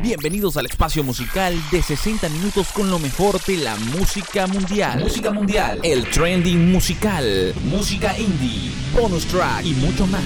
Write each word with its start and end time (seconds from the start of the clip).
Bienvenidos 0.00 0.56
al 0.56 0.66
espacio 0.66 1.04
musical 1.04 1.54
de 1.70 1.82
60 1.82 2.28
minutos 2.28 2.68
con 2.72 2.90
lo 2.90 2.98
mejor 2.98 3.40
de 3.44 3.56
la 3.56 3.76
música 3.76 4.46
mundial. 4.46 5.00
Música 5.00 5.30
mundial. 5.30 5.78
El 5.82 6.08
trending 6.10 6.70
musical. 6.72 7.54
Música 7.64 8.18
indie. 8.18 8.72
Bonus 8.94 9.24
track 9.26 9.64
y 9.64 9.74
mucho 9.74 10.06
más. 10.06 10.22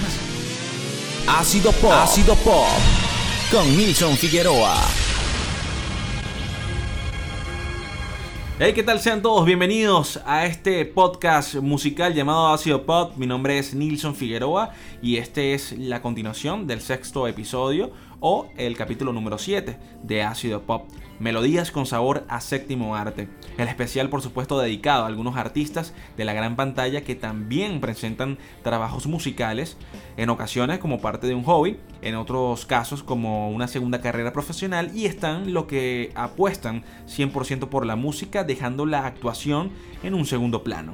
Ácido 1.27 1.71
Pop. 1.73 1.91
Ácido 1.91 2.35
Pop. 2.37 2.67
Con 3.51 3.77
Nilson 3.77 4.17
Figueroa. 4.17 5.06
Hey, 8.59 8.73
¿qué 8.73 8.81
tal? 8.81 8.99
Sean 8.99 9.21
todos 9.21 9.45
bienvenidos 9.45 10.19
a 10.25 10.47
este 10.47 10.83
podcast 10.83 11.57
musical 11.57 12.15
llamado 12.15 12.47
Ácido 12.47 12.87
Pop. 12.87 13.15
Mi 13.15 13.27
nombre 13.27 13.59
es 13.59 13.75
Nilson 13.75 14.15
Figueroa 14.15 14.73
y 14.99 15.17
este 15.17 15.53
es 15.53 15.77
la 15.77 16.01
continuación 16.01 16.65
del 16.65 16.81
sexto 16.81 17.27
episodio 17.27 17.91
o 18.19 18.47
el 18.57 18.75
capítulo 18.75 19.13
número 19.13 19.37
7 19.37 19.77
de 20.03 20.23
Ácido 20.23 20.61
Pop, 20.63 20.89
Melodías 21.19 21.71
con 21.71 21.85
sabor 21.85 22.25
a 22.27 22.41
séptimo 22.41 22.95
arte. 22.95 23.27
El 23.57 23.67
especial 23.67 24.09
por 24.09 24.21
supuesto 24.21 24.59
dedicado 24.59 25.03
a 25.03 25.07
algunos 25.07 25.35
artistas 25.35 25.93
de 26.15 26.25
la 26.25 26.33
gran 26.33 26.55
pantalla 26.55 27.03
que 27.03 27.15
también 27.15 27.81
presentan 27.81 28.37
trabajos 28.63 29.07
musicales, 29.07 29.77
en 30.15 30.29
ocasiones 30.29 30.79
como 30.79 31.01
parte 31.01 31.27
de 31.27 31.35
un 31.35 31.43
hobby, 31.43 31.79
en 32.01 32.15
otros 32.15 32.65
casos 32.65 33.03
como 33.03 33.49
una 33.51 33.67
segunda 33.67 34.01
carrera 34.01 34.33
profesional 34.33 34.91
y 34.95 35.05
están 35.05 35.53
lo 35.53 35.67
que 35.67 36.11
apuestan 36.15 36.83
100% 37.07 37.69
por 37.69 37.85
la 37.85 37.95
música 37.95 38.43
dejando 38.43 38.85
la 38.85 39.05
actuación 39.05 39.71
en 40.03 40.13
un 40.13 40.25
segundo 40.25 40.63
plano. 40.63 40.93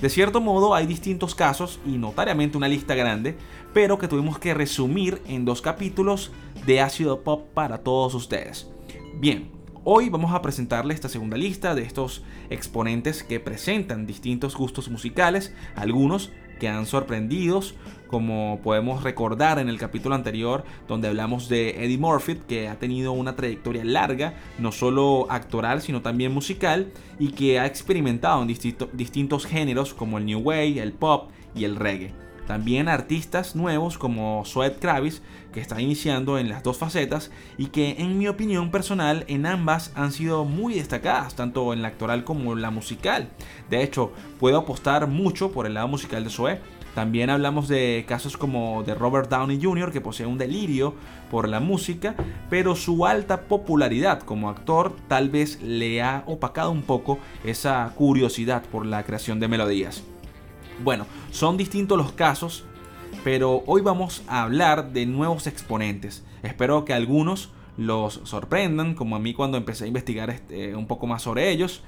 De 0.00 0.10
cierto 0.10 0.42
modo 0.42 0.74
hay 0.74 0.86
distintos 0.86 1.34
casos 1.34 1.80
y 1.86 1.92
notariamente 1.92 2.58
una 2.58 2.68
lista 2.68 2.94
grande, 2.94 3.36
pero 3.74 3.98
que 3.98 4.08
tuvimos 4.08 4.38
que 4.38 4.54
resumir 4.54 5.20
en 5.26 5.44
dos 5.44 5.60
capítulos 5.60 6.30
de 6.64 6.80
ácido 6.80 7.20
pop 7.22 7.48
para 7.52 7.78
todos 7.78 8.14
ustedes. 8.14 8.70
Bien, 9.16 9.50
hoy 9.82 10.08
vamos 10.08 10.32
a 10.32 10.40
presentarles 10.40 10.94
esta 10.94 11.08
segunda 11.08 11.36
lista 11.36 11.74
de 11.74 11.82
estos 11.82 12.22
exponentes 12.50 13.24
que 13.24 13.40
presentan 13.40 14.06
distintos 14.06 14.56
gustos 14.56 14.88
musicales, 14.88 15.52
algunos 15.74 16.30
que 16.60 16.68
han 16.68 16.86
sorprendido, 16.86 17.60
como 18.06 18.60
podemos 18.62 19.02
recordar 19.02 19.58
en 19.58 19.68
el 19.68 19.76
capítulo 19.76 20.14
anterior 20.14 20.64
donde 20.86 21.08
hablamos 21.08 21.48
de 21.48 21.84
Eddie 21.84 21.98
Murphy, 21.98 22.36
que 22.46 22.68
ha 22.68 22.78
tenido 22.78 23.10
una 23.10 23.34
trayectoria 23.34 23.84
larga, 23.84 24.34
no 24.60 24.70
solo 24.70 25.26
actoral, 25.30 25.82
sino 25.82 26.00
también 26.00 26.32
musical, 26.32 26.92
y 27.18 27.32
que 27.32 27.58
ha 27.58 27.66
experimentado 27.66 28.40
en 28.40 28.48
distintos 28.92 29.46
géneros 29.46 29.94
como 29.94 30.18
el 30.18 30.26
New 30.26 30.38
Wave, 30.38 30.80
el 30.80 30.92
pop 30.92 31.32
y 31.56 31.64
el 31.64 31.74
reggae. 31.74 32.14
También 32.46 32.88
artistas 32.88 33.56
nuevos 33.56 33.96
como 33.96 34.44
Sweat 34.44 34.78
Kravis, 34.78 35.22
que 35.52 35.60
está 35.60 35.80
iniciando 35.80 36.38
en 36.38 36.48
las 36.48 36.62
dos 36.62 36.76
facetas 36.76 37.30
y 37.56 37.66
que 37.66 37.96
en 37.98 38.18
mi 38.18 38.28
opinión 38.28 38.70
personal 38.70 39.24
en 39.28 39.46
ambas 39.46 39.92
han 39.94 40.12
sido 40.12 40.44
muy 40.44 40.74
destacadas, 40.74 41.34
tanto 41.34 41.72
en 41.72 41.80
la 41.80 41.88
actoral 41.88 42.24
como 42.24 42.52
en 42.52 42.62
la 42.62 42.70
musical. 42.70 43.28
De 43.70 43.82
hecho, 43.82 44.12
puedo 44.38 44.58
apostar 44.58 45.06
mucho 45.06 45.52
por 45.52 45.66
el 45.66 45.74
lado 45.74 45.88
musical 45.88 46.24
de 46.24 46.30
Sweat. 46.30 46.60
También 46.94 47.28
hablamos 47.28 47.66
de 47.66 48.04
casos 48.06 48.36
como 48.36 48.84
de 48.84 48.94
Robert 48.94 49.28
Downey 49.28 49.60
Jr., 49.60 49.90
que 49.90 50.00
posee 50.00 50.26
un 50.26 50.38
delirio 50.38 50.94
por 51.28 51.48
la 51.48 51.58
música, 51.58 52.14
pero 52.50 52.76
su 52.76 53.04
alta 53.04 53.42
popularidad 53.42 54.20
como 54.20 54.48
actor 54.48 54.94
tal 55.08 55.28
vez 55.28 55.60
le 55.60 56.02
ha 56.02 56.22
opacado 56.26 56.70
un 56.70 56.82
poco 56.82 57.18
esa 57.42 57.92
curiosidad 57.96 58.62
por 58.70 58.86
la 58.86 59.02
creación 59.02 59.40
de 59.40 59.48
melodías. 59.48 60.04
Bueno, 60.82 61.06
son 61.30 61.56
distintos 61.56 61.96
los 61.96 62.12
casos, 62.12 62.64
pero 63.22 63.62
hoy 63.66 63.80
vamos 63.80 64.22
a 64.26 64.42
hablar 64.42 64.92
de 64.92 65.06
nuevos 65.06 65.46
exponentes. 65.46 66.24
Espero 66.42 66.84
que 66.84 66.92
algunos 66.92 67.50
los 67.76 68.20
sorprendan, 68.24 68.94
como 68.94 69.16
a 69.16 69.18
mí 69.18 69.34
cuando 69.34 69.56
empecé 69.56 69.84
a 69.84 69.86
investigar 69.86 70.30
este, 70.30 70.74
un 70.74 70.86
poco 70.86 71.06
más 71.06 71.22
sobre 71.22 71.50
ellos. 71.50 71.82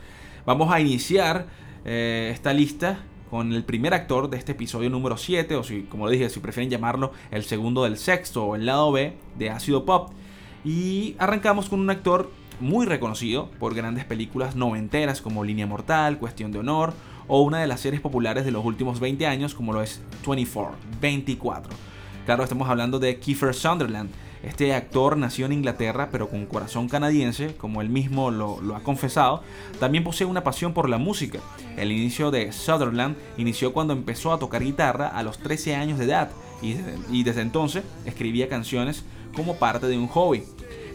Vamos 0.45 0.73
a 0.73 0.81
iniciar 0.81 1.47
eh, 1.85 2.31
esta 2.33 2.53
lista 2.53 3.01
con 3.29 3.53
el 3.53 3.65
primer 3.65 3.93
actor 3.93 4.31
de 4.31 4.39
este 4.39 4.53
episodio 4.53 4.89
número 4.89 5.17
7, 5.17 5.57
o 5.57 5.65
si, 5.65 5.83
como 5.83 6.09
dije, 6.09 6.31
si 6.31 6.39
prefieren 6.39 6.71
llamarlo 6.71 7.13
el 7.33 7.43
segundo 7.43 7.83
del 7.83 7.99
sexto 7.99 8.45
o 8.45 8.57
el 8.57 8.67
lado 8.67 8.93
B 8.93 9.17
de 9.37 9.51
Ácido 9.51 9.85
Pop. 9.85 10.13
Y 10.65 11.17
arrancamos 11.19 11.69
con 11.69 11.81
un 11.81 11.91
actor 11.91 12.31
muy 12.61 12.87
reconocido 12.87 13.51
por 13.59 13.75
grandes 13.75 14.05
películas 14.05 14.55
noventeras 14.55 15.21
como 15.21 15.45
Línea 15.45 15.67
Mortal, 15.67 16.19
Cuestión 16.19 16.53
de 16.53 16.61
Honor 16.61 16.95
o 17.29 17.43
una 17.43 17.59
de 17.59 17.67
las 17.67 17.81
series 17.81 18.01
populares 18.01 18.45
de 18.45 18.51
los 18.51 18.65
últimos 18.65 19.01
20 19.01 19.27
años 19.27 19.55
como 19.55 19.73
lo 19.73 19.83
es 19.83 20.01
24, 20.27 20.77
24. 21.01 21.73
Claro, 22.25 22.43
estamos 22.43 22.69
hablando 22.69 22.99
de 22.99 23.19
Kiefer 23.19 23.55
Sunderland. 23.55 24.11
Este 24.43 24.75
actor 24.75 25.17
nació 25.17 25.47
en 25.47 25.53
Inglaterra 25.53 26.09
pero 26.13 26.29
con 26.29 26.47
corazón 26.47 26.89
canadiense, 26.89 27.55
como 27.57 27.81
él 27.81 27.89
mismo 27.89 28.31
lo, 28.31 28.61
ha 28.75 28.81
confesado. 28.81 29.43
También 29.81 30.05
posee 30.05 30.27
una 30.27 30.45
pasión 30.45 30.73
por 30.73 30.89
la 30.89 30.99
música. 30.99 31.41
El 31.77 31.93
inicio 31.93 32.31
de 32.31 32.53
Sutherland 32.53 33.17
inició 33.37 33.73
cuando 33.73 33.93
empezó 33.93 34.33
a 34.33 34.39
tocar 34.39 34.63
guitarra 34.63 35.09
a 35.09 35.23
los 35.23 35.39
13 35.39 35.75
años 35.75 35.99
de 35.99 36.05
edad 36.05 36.31
y 36.63 37.23
desde 37.23 37.43
entonces 37.43 37.85
escribía 38.07 38.49
canciones 38.49 39.05
como 39.35 39.57
parte 39.57 39.87
de 39.87 39.99
un 39.99 40.09
hobby. 40.09 40.43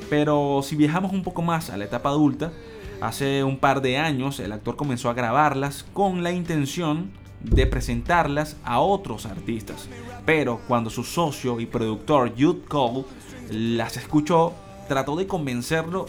Pero 0.09 0.61
si 0.61 0.75
viajamos 0.75 1.13
un 1.13 1.23
poco 1.23 1.41
más 1.41 1.69
a 1.69 1.77
la 1.77 1.85
etapa 1.85 2.09
adulta, 2.09 2.51
Hace 3.01 3.43
un 3.43 3.57
par 3.57 3.81
de 3.81 3.97
años 3.97 4.39
el 4.39 4.51
actor 4.51 4.75
comenzó 4.75 5.09
a 5.09 5.15
grabarlas 5.15 5.87
con 5.91 6.21
la 6.21 6.31
intención 6.31 7.09
de 7.39 7.65
presentarlas 7.65 8.57
a 8.63 8.79
otros 8.79 9.25
artistas. 9.25 9.89
Pero 10.23 10.61
cuando 10.67 10.91
su 10.91 11.03
socio 11.03 11.59
y 11.59 11.65
productor 11.65 12.33
Jude 12.37 12.61
Cole 12.67 13.05
las 13.49 13.97
escuchó, 13.97 14.53
trató 14.87 15.15
de 15.15 15.25
convencerlo 15.25 16.05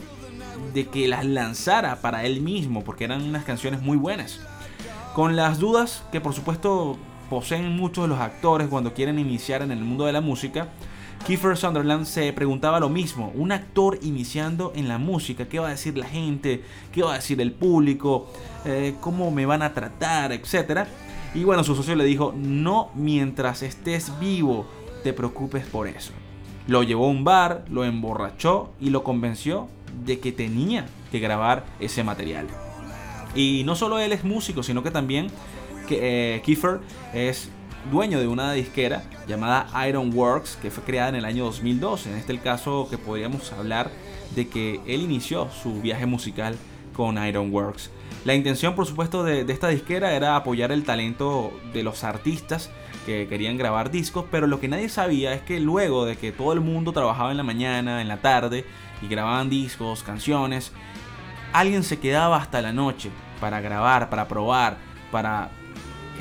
de 0.75 0.87
que 0.89 1.09
las 1.09 1.25
lanzara 1.25 2.03
para 2.03 2.25
él 2.27 2.43
mismo, 2.43 2.85
porque 2.85 3.05
eran 3.05 3.23
unas 3.23 3.45
canciones 3.45 3.81
muy 3.81 3.97
buenas. 3.97 4.41
Con 5.15 5.35
las 5.35 5.59
dudas 5.59 6.05
que 6.13 6.21
por 6.21 6.35
supuesto 6.35 6.99
poseen 7.31 7.75
muchos 7.75 8.05
de 8.05 8.09
los 8.09 8.21
actores 8.21 8.69
cuando 8.69 8.93
quieren 8.93 9.19
iniciar 9.19 9.63
en 9.63 9.73
el 9.73 9.81
mundo 9.81 10.05
de 10.05 10.13
la 10.13 10.21
música, 10.21 10.69
Kiefer 11.27 11.57
Sunderland 11.57 12.05
se 12.05 12.33
preguntaba 12.33 12.81
lo 12.81 12.89
mismo, 12.89 13.31
un 13.37 13.53
actor 13.53 13.97
iniciando 14.03 14.73
en 14.75 14.89
la 14.89 14.99
música, 14.99 15.49
¿qué 15.49 15.61
va 15.61 15.69
a 15.69 15.71
decir 15.71 15.97
la 15.97 16.07
gente? 16.07 16.65
¿Qué 16.91 17.05
va 17.05 17.13
a 17.13 17.17
decir 17.17 17.41
el 17.41 17.53
público? 17.53 18.27
Eh, 18.65 18.97
¿Cómo 19.01 19.31
me 19.31 19.47
van 19.47 19.63
a 19.63 19.73
tratar? 19.73 20.33
Etcétera. 20.33 20.89
Y 21.33 21.45
bueno, 21.45 21.63
su 21.63 21.77
socio 21.77 21.95
le 21.95 22.05
dijo, 22.05 22.35
no 22.37 22.91
mientras 22.97 23.63
estés 23.63 24.13
vivo 24.19 24.67
te 25.05 25.13
preocupes 25.13 25.65
por 25.65 25.87
eso. 25.87 26.13
Lo 26.67 26.83
llevó 26.83 27.07
a 27.07 27.11
un 27.11 27.23
bar, 27.23 27.65
lo 27.71 27.85
emborrachó 27.85 28.73
y 28.81 28.91
lo 28.91 29.05
convenció 29.05 29.69
de 30.05 30.19
que 30.19 30.33
tenía 30.33 30.87
que 31.13 31.21
grabar 31.21 31.65
ese 31.79 32.03
material. 32.03 32.49
Y 33.37 33.63
no 33.65 33.77
solo 33.77 34.01
él 34.01 34.13
es 34.13 34.25
músico, 34.25 34.65
sino 34.65 34.83
que 34.83 34.91
también 34.91 35.29
eh, 35.89 36.43
Kiefer 36.45 36.81
es 37.15 37.49
dueño 37.91 38.21
de 38.21 38.29
una 38.29 38.53
disquera 38.53 39.03
llamada 39.27 39.67
Ironworks 39.89 40.57
que 40.57 40.71
fue 40.71 40.85
creada 40.85 41.11
en 41.11 41.17
el 41.17 41.25
año 41.25 41.45
2002. 41.45 42.07
En 42.07 42.15
este 42.15 42.33
el 42.33 42.41
caso 42.41 42.87
que 42.91 42.99
podríamos 42.99 43.53
hablar 43.53 43.91
de 44.35 44.49
que 44.49 44.81
él 44.87 45.03
inició 45.03 45.51
su 45.51 45.81
viaje 45.81 46.07
musical 46.07 46.57
con 46.95 47.23
Ironworks. 47.23 47.91
La 48.25 48.35
intención, 48.35 48.75
por 48.75 48.87
supuesto, 48.87 49.25
de, 49.25 49.41
esta 49.49 49.69
disquera 49.69 50.13
era 50.13 50.37
apoyar 50.37 50.71
el 50.71 50.85
talento 50.85 51.53
de 51.73 51.83
los 51.83 52.05
artistas 52.05 52.71
que 53.05 53.27
querían 53.27 53.57
grabar 53.57 53.91
discos, 53.91 54.25
pero 54.31 54.47
lo 54.47 54.61
que 54.61 54.69
nadie 54.69 54.89
sabía 54.89 55.33
es 55.35 55.43
que 55.43 55.59
luego 55.59 56.05
de 56.05 56.17
que 56.17 56.31
todo 56.31 56.53
el 56.53 56.61
mundo 56.61 56.93
trabajaba 56.93 57.33
en 57.33 57.37
la 57.37 57.43
mañana, 57.43 58.01
en 58.01 58.07
la 58.07 58.19
tarde, 58.19 58.65
y 59.01 59.09
grababan 59.09 59.51
discos, 59.51 60.05
canciones, 60.05 60.71
alguien 61.53 61.83
se 61.83 61.99
quedaba 61.99 62.37
hasta 62.37 62.63
la 62.63 62.73
noche 62.73 63.11
para 63.41 63.61
grabar, 63.61 64.09
para 64.09 64.29
probar, 64.29 64.77
para 65.11 65.51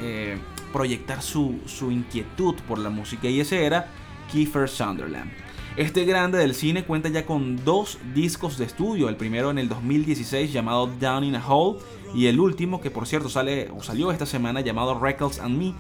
eh, 0.01 0.39
proyectar 0.71 1.21
su, 1.21 1.59
inquietud 1.89 2.55
por 2.67 2.79
la 2.79 2.89
música 2.89 3.27
y 3.29 3.39
ese 3.39 3.65
era 3.65 3.87
Kiefer 4.31 4.69
Sunderland. 4.69 5.31
Este 5.77 6.03
grande 6.03 6.37
del 6.37 6.53
cine 6.53 6.83
cuenta 6.83 7.09
ya 7.09 7.25
con 7.25 7.63
dos 7.63 7.97
discos 8.13 8.57
de 8.57 8.65
estudio, 8.65 9.07
el 9.07 9.15
primero 9.15 9.51
en 9.51 9.57
el 9.57 9.69
2016 9.69 10.51
llamado 10.51 10.87
Down 10.99 11.23
in 11.23 11.35
a 11.35 11.47
Hole 11.47 11.79
y 12.13 12.25
el 12.27 12.39
último 12.39 12.81
que 12.81 12.91
por 12.91 13.07
cierto 13.07 13.29
sale 13.29 13.69
salió 13.81 14.11
esta 14.11 14.25
semana 14.25 14.59
llamado 14.59 14.99
Records 14.99 15.39
and 15.39 15.57
Me, 15.57 15.73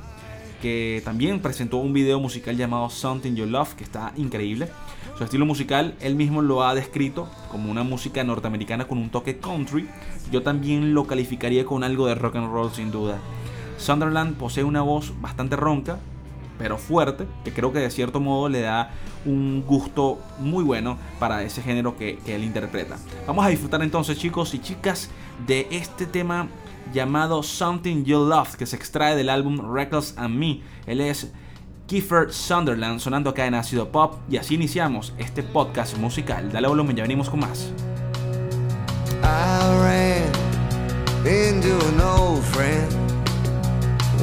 que 0.61 1.01
también 1.03 1.41
presentó 1.41 1.77
un 1.77 1.91
video 1.91 2.19
musical 2.19 2.55
llamado 2.55 2.89
Something 2.89 3.35
You 3.35 3.47
Love 3.47 3.73
que 3.73 3.83
está 3.83 4.13
increíble. 4.15 4.69
Su 5.17 5.25
estilo 5.25 5.45
musical 5.45 5.95
él 5.99 6.15
mismo 6.15 6.41
lo 6.41 6.63
ha 6.63 6.73
descrito 6.73 7.29
como 7.51 7.69
una 7.69 7.83
música 7.83 8.23
norteamericana 8.23 8.87
con 8.87 8.97
un 8.97 9.09
toque 9.09 9.39
country. 9.39 9.89
Yo 10.31 10.41
también 10.41 10.93
lo 10.93 11.05
calificaría 11.05 11.65
con 11.65 11.83
algo 11.83 12.07
de 12.07 12.15
rock 12.15 12.37
and 12.37 12.51
roll 12.51 12.71
sin 12.71 12.91
duda. 12.91 13.19
Sunderland 13.81 14.37
posee 14.37 14.63
una 14.63 14.81
voz 14.81 15.13
bastante 15.19 15.55
ronca, 15.55 15.97
pero 16.57 16.77
fuerte, 16.77 17.25
que 17.43 17.51
creo 17.51 17.73
que 17.73 17.79
de 17.79 17.89
cierto 17.89 18.19
modo 18.19 18.47
le 18.47 18.61
da 18.61 18.91
un 19.25 19.63
gusto 19.65 20.19
muy 20.39 20.63
bueno 20.63 20.97
para 21.19 21.43
ese 21.43 21.61
género 21.61 21.97
que, 21.97 22.19
él 22.27 22.43
interpreta. 22.43 22.97
Vamos 23.25 23.45
a 23.45 23.49
disfrutar 23.49 23.81
entonces 23.81 24.17
chicos 24.17 24.53
y 24.53 24.59
chicas 24.59 25.09
de 25.47 25.67
este 25.71 26.05
tema 26.05 26.47
llamado 26.93 27.41
Something 27.41 28.03
You 28.03 28.25
Love, 28.25 28.55
que 28.55 28.65
se 28.65 28.75
extrae 28.75 29.15
del 29.15 29.29
álbum 29.29 29.73
Reckless 29.73 30.15
and 30.17 30.35
Me. 30.35 30.61
Él 30.85 31.01
es 31.01 31.31
Kiefer 31.87 32.31
Sunderland, 32.31 32.99
sonando 32.99 33.31
acá 33.31 33.47
en 33.47 33.55
Ácido 33.55 33.91
Pop, 33.91 34.15
y 34.29 34.37
así 34.37 34.55
iniciamos 34.55 35.13
este 35.17 35.41
podcast 35.43 35.97
musical. 35.97 36.51
Dale 36.51 36.67
volumen, 36.67 36.95
ya 36.95 37.03
venimos 37.03 37.29
con 37.29 37.39
más. 37.39 37.71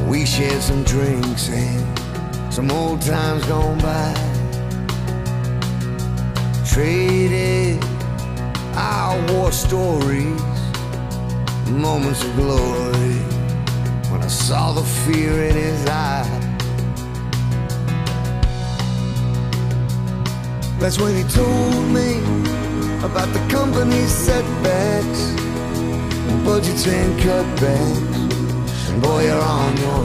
We 0.06 0.25
shared 0.25 0.62
some 0.62 0.85
drinks 0.85 1.49
and 1.49 2.53
some 2.53 2.71
old 2.71 3.03
times 3.03 3.45
gone 3.47 3.79
by. 3.79 4.15
Traded 6.67 7.83
our 8.75 9.21
war 9.33 9.53
stories, 9.53 10.41
moments 11.71 12.25
of 12.25 12.35
glory. 12.37 13.19
When 14.11 14.23
I 14.23 14.29
saw 14.29 14.73
the 14.73 14.83
fear 14.83 15.45
in 15.45 15.55
his 15.55 15.87
eye. 15.87 16.27
That's 20.79 20.99
when 20.99 21.17
he 21.17 21.25
told 21.25 21.85
me 21.93 22.21
about 23.05 23.33
the 23.33 23.47
company's 23.50 24.11
setbacks, 24.11 25.33
budgets 26.45 26.87
and 26.87 27.19
cutbacks 27.21 28.28
boy, 29.00 29.25
you're 29.25 29.40
on 29.40 29.76
your 29.76 29.98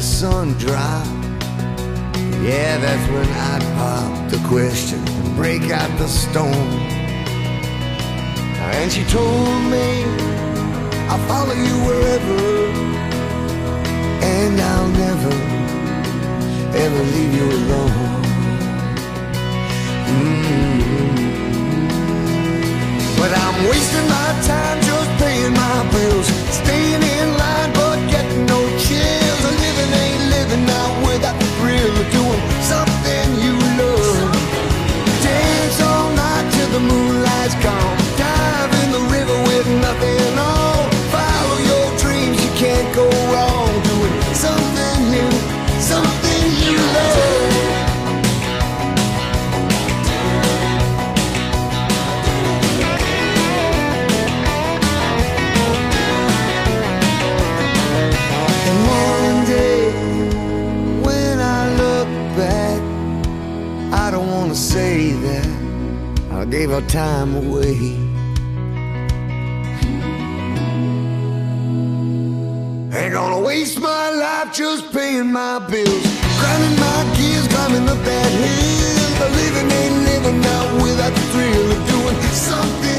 the 0.00 0.06
sun 0.06 0.54
drop. 0.54 1.06
Yeah, 2.40 2.78
that's 2.78 3.06
when 3.12 3.28
I'd 3.52 3.64
pop 3.76 4.30
the 4.30 4.40
question 4.48 4.98
and 5.06 5.36
break 5.36 5.70
out 5.70 5.90
the 5.98 6.08
stone. 6.08 6.70
And 8.78 8.90
she 8.90 9.04
told 9.04 9.62
me 9.74 9.88
I'll 11.10 11.24
follow 11.28 11.52
you 11.52 11.76
wherever, 11.88 12.40
and 14.36 14.54
I'll 14.72 14.92
never, 15.04 15.34
ever 16.84 17.02
leave 17.14 17.32
you 17.38 17.46
alone. 17.60 18.22
Mm. 20.12 20.80
But 23.18 23.30
I'm 23.42 23.56
wasting 23.68 24.08
my 24.16 24.30
time 24.48 24.78
just 24.80 25.10
paying 25.22 25.52
my 25.52 25.78
bills, 25.92 26.26
staying 26.60 27.02
in 27.02 27.28
line 27.36 27.70
but 27.74 27.98
getting 28.10 28.46
no 28.46 28.60
chills. 28.78 28.99
Doing 32.10 32.40
something 32.62 33.26
you 33.44 33.52
love. 33.76 34.32
Dance 35.22 35.80
all 35.82 36.10
night 36.14 36.50
till 36.52 36.68
the 36.68 36.80
moonlight's 36.80 37.54
gone. 37.56 37.99
Gave 66.60 66.72
our 66.72 66.82
time 66.82 67.34
away. 67.36 67.72
Ain't 72.92 73.14
gonna 73.14 73.40
waste 73.40 73.80
my 73.80 74.10
life 74.10 74.52
just 74.52 74.92
paying 74.92 75.32
my 75.32 75.58
bills, 75.70 76.04
grinding 76.38 76.76
my 76.78 77.00
gears, 77.16 77.48
climbing 77.48 77.88
up 77.88 78.04
that 78.04 78.30
hill. 78.42 79.30
Living 79.40 79.70
ain't 79.80 80.04
living 80.04 80.40
now 80.42 80.82
without 80.84 81.14
the 81.14 81.24
thrill 81.32 81.72
of 81.72 81.88
doing 81.88 82.20
something 82.34 82.89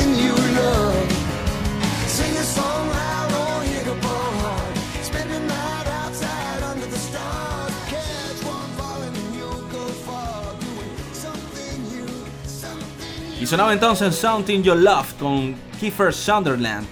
sonaba 13.52 13.74
entonces 13.74 14.16
Something 14.16 14.64
You 14.64 14.76
Love 14.76 15.14
con 15.16 15.56
Kiefer 15.78 16.14
Sunderland. 16.14 16.88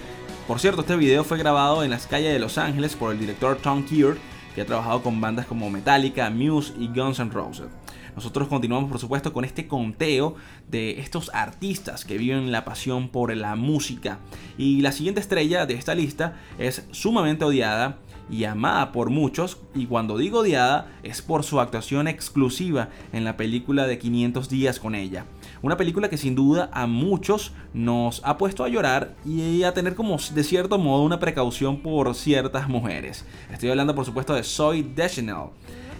Por 0.46 0.60
cierto, 0.60 0.82
este 0.82 0.94
video 0.94 1.24
fue 1.24 1.38
grabado 1.38 1.82
en 1.82 1.88
las 1.88 2.06
calles 2.06 2.34
de 2.34 2.38
Los 2.38 2.58
Ángeles 2.58 2.94
por 2.96 3.12
el 3.12 3.18
director 3.18 3.56
Tom 3.56 3.82
Keir, 3.82 4.18
que 4.54 4.60
ha 4.60 4.66
trabajado 4.66 5.02
con 5.02 5.22
bandas 5.22 5.46
como 5.46 5.70
Metallica, 5.70 6.28
Muse 6.28 6.74
y 6.78 6.88
Guns 6.88 7.18
N' 7.18 7.30
Roses. 7.30 7.68
Nosotros 8.14 8.46
continuamos, 8.46 8.90
por 8.90 9.00
supuesto, 9.00 9.32
con 9.32 9.46
este 9.46 9.66
conteo 9.66 10.34
de 10.68 11.00
estos 11.00 11.30
artistas 11.32 12.04
que 12.04 12.18
viven 12.18 12.52
la 12.52 12.66
pasión 12.66 13.08
por 13.08 13.34
la 13.34 13.56
música. 13.56 14.18
Y 14.58 14.82
la 14.82 14.92
siguiente 14.92 15.22
estrella 15.22 15.64
de 15.64 15.72
esta 15.72 15.94
lista 15.94 16.36
es 16.58 16.84
sumamente 16.90 17.46
odiada 17.46 17.96
y 18.30 18.44
amada 18.44 18.92
por 18.92 19.08
muchos, 19.08 19.56
y 19.74 19.86
cuando 19.86 20.18
digo 20.18 20.40
odiada 20.40 20.92
es 21.02 21.22
por 21.22 21.42
su 21.42 21.58
actuación 21.58 22.06
exclusiva 22.06 22.90
en 23.14 23.24
la 23.24 23.38
película 23.38 23.86
de 23.86 23.98
500 23.98 24.50
días 24.50 24.78
con 24.78 24.94
ella. 24.94 25.24
Una 25.62 25.76
película 25.76 26.08
que 26.08 26.16
sin 26.16 26.34
duda 26.34 26.70
a 26.72 26.86
muchos 26.86 27.52
nos 27.74 28.22
ha 28.24 28.38
puesto 28.38 28.64
a 28.64 28.68
llorar 28.68 29.14
y 29.26 29.62
a 29.62 29.74
tener 29.74 29.94
como 29.94 30.16
de 30.16 30.42
cierto 30.42 30.78
modo 30.78 31.02
una 31.02 31.20
precaución 31.20 31.82
por 31.82 32.14
ciertas 32.14 32.66
mujeres. 32.66 33.26
Estoy 33.52 33.68
hablando 33.68 33.94
por 33.94 34.06
supuesto 34.06 34.32
de 34.34 34.42
Zoe 34.42 34.82
Deschanel. 34.82 35.50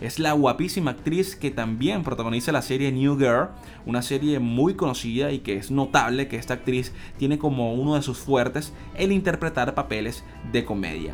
Es 0.01 0.19
la 0.19 0.33
guapísima 0.33 0.93
actriz 0.93 1.37
que 1.37 1.51
también 1.51 2.05
protagoniza 2.05 2.53
la 2.53 2.63
serie 2.63 2.91
New 2.91 3.19
Girl, 3.19 3.51
una 3.85 4.01
serie 4.01 4.39
muy 4.39 4.73
conocida 4.73 5.31
y 5.31 5.41
que 5.41 5.59
es 5.59 5.71
notable 5.71 6.27
que 6.27 6.37
esta 6.37 6.55
actriz 6.55 6.95
tiene 7.19 7.39
como 7.39 7.75
uno 7.75 7.97
de 7.97 8.03
sus 8.03 8.17
fuertes 8.17 8.73
el 8.97 9.13
interpretar 9.13 9.75
papeles 9.75 10.25
de 10.53 10.65
comedia. 10.65 11.13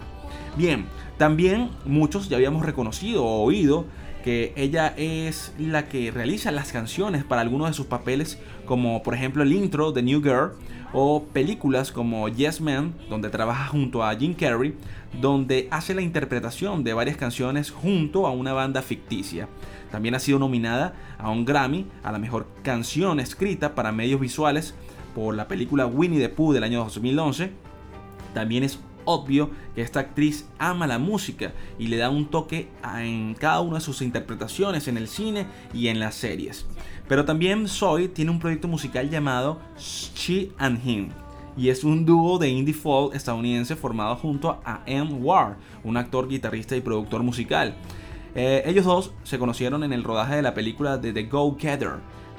Bien, 0.57 0.87
también 1.19 1.71
muchos 1.85 2.29
ya 2.29 2.37
habíamos 2.37 2.65
reconocido 2.65 3.25
o 3.25 3.43
oído 3.43 3.87
que 4.26 4.52
ella 4.56 4.92
es 4.97 5.54
la 5.56 5.88
que 5.88 6.11
realiza 6.11 6.50
las 6.50 6.73
canciones 6.73 7.23
para 7.23 7.42
algunos 7.42 7.68
de 7.68 7.75
sus 7.75 7.87
papeles, 7.87 8.40
como 8.64 9.04
por 9.04 9.14
ejemplo 9.14 9.45
el 9.45 9.52
intro 9.52 9.92
de 9.92 10.02
New 10.02 10.21
Girl, 10.21 10.54
o 10.92 11.26
películas 11.33 11.92
como 11.92 12.28
Yes 12.28 12.61
Man, 12.61 12.92
donde 13.09 13.30
trabaja 13.30 13.68
junto 13.68 14.02
a 14.02 14.12
Jim 14.16 14.35
Carrey, 14.35 14.75
donde 15.21 15.68
hace 15.71 15.95
la 15.95 16.02
interpretación 16.02 16.83
de 16.83 16.92
varias 16.92 17.16
canciones 17.16 17.71
junto 17.71 18.26
a 18.26 18.33
una 18.33 18.52
banda 18.52 18.83
ficticia. 18.83 19.49
También 19.92 20.16
ha 20.16 20.18
sido 20.18 20.40
nominada 20.40 20.95
a 21.18 21.30
un 21.30 21.45
Grammy 21.45 21.87
a 22.02 22.11
la 22.11 22.18
mejor 22.18 22.49
canción 22.64 23.21
escrita 23.21 23.76
para 23.76 23.92
medios 23.92 24.21
visuales 24.21 24.75
por 25.14 25.37
la 25.37 25.47
película 25.47 25.87
Winnie 25.87 26.18
the 26.18 26.30
Pooh 26.30 26.52
del 26.52 26.64
año 26.64 26.83
2011. 26.83 27.52
También 28.35 28.64
es 28.64 28.80
obvio 29.07 29.51
que 29.75 29.81
esta 29.81 30.01
actriz 30.01 30.47
ama 30.59 30.87
la 30.87 30.99
música 30.99 31.55
y 31.79 31.87
le 31.87 31.97
da 31.97 32.11
un 32.11 32.27
toque 32.27 32.69
en 32.99 33.35
cada 33.35 33.61
una 33.63 33.77
de 33.77 33.81
sus 33.81 34.03
interpretaciones 34.03 34.87
en 34.89 34.99
el 34.99 35.09
cine 35.09 35.47
y 35.73 35.89
en 35.89 35.99
las 35.99 36.15
series. 36.15 36.67
Pero 37.09 37.25
también 37.25 37.69
Zoe 37.69 38.09
tiene 38.09 38.31
un 38.31 38.39
proyecto 38.39 38.69
musical 38.69 39.09
llamado 39.09 39.59
She 39.79 40.53
and 40.59 40.87
Him. 40.87 41.09
Y 41.57 41.71
es 41.71 41.85
un 41.85 42.05
dúo 42.05 42.39
de 42.39 42.51
indie 42.51 42.75
folk 42.75 43.15
estadounidense 43.15 43.77
formado 43.77 44.17
junto 44.17 44.61
a 44.65 44.83
M. 44.85 45.15
Ward, 45.15 45.57
un 45.85 45.97
actor, 45.97 46.29
guitarrista 46.29 46.77
y 46.77 46.83
productor 46.83 47.23
musical. 47.23 47.75
Eh, 48.35 48.63
ellos 48.67 48.85
dos 48.85 49.13
se 49.23 49.39
conocieron 49.39 49.83
en 49.83 49.95
el 49.95 50.05
rodaje 50.05 50.37
de 50.37 50.43
la 50.43 50.53
película 50.53 50.99
de 50.99 51.15
The 51.15 51.23
Go 51.23 51.57
Getter, 51.59 51.95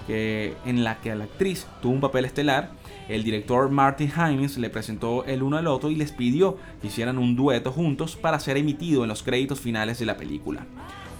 en 0.07 0.83
la 0.83 0.99
que 1.01 1.15
la 1.15 1.25
actriz 1.25 1.67
tuvo 1.81 1.93
un 1.93 1.99
papel 1.99 2.25
estelar 2.25 2.71
el 3.09 3.23
director 3.23 3.69
Martin 3.69 4.11
Hines 4.15 4.57
le 4.57 4.69
presentó 4.69 5.23
el 5.25 5.43
uno 5.43 5.57
al 5.57 5.67
otro 5.67 5.89
y 5.89 5.95
les 5.95 6.11
pidió 6.11 6.57
que 6.81 6.87
hicieran 6.87 7.17
un 7.17 7.35
dueto 7.35 7.71
juntos 7.71 8.15
para 8.15 8.39
ser 8.39 8.57
emitido 8.57 9.03
en 9.03 9.09
los 9.09 9.23
créditos 9.23 9.59
finales 9.59 9.99
de 9.99 10.05
la 10.05 10.17
película. 10.17 10.65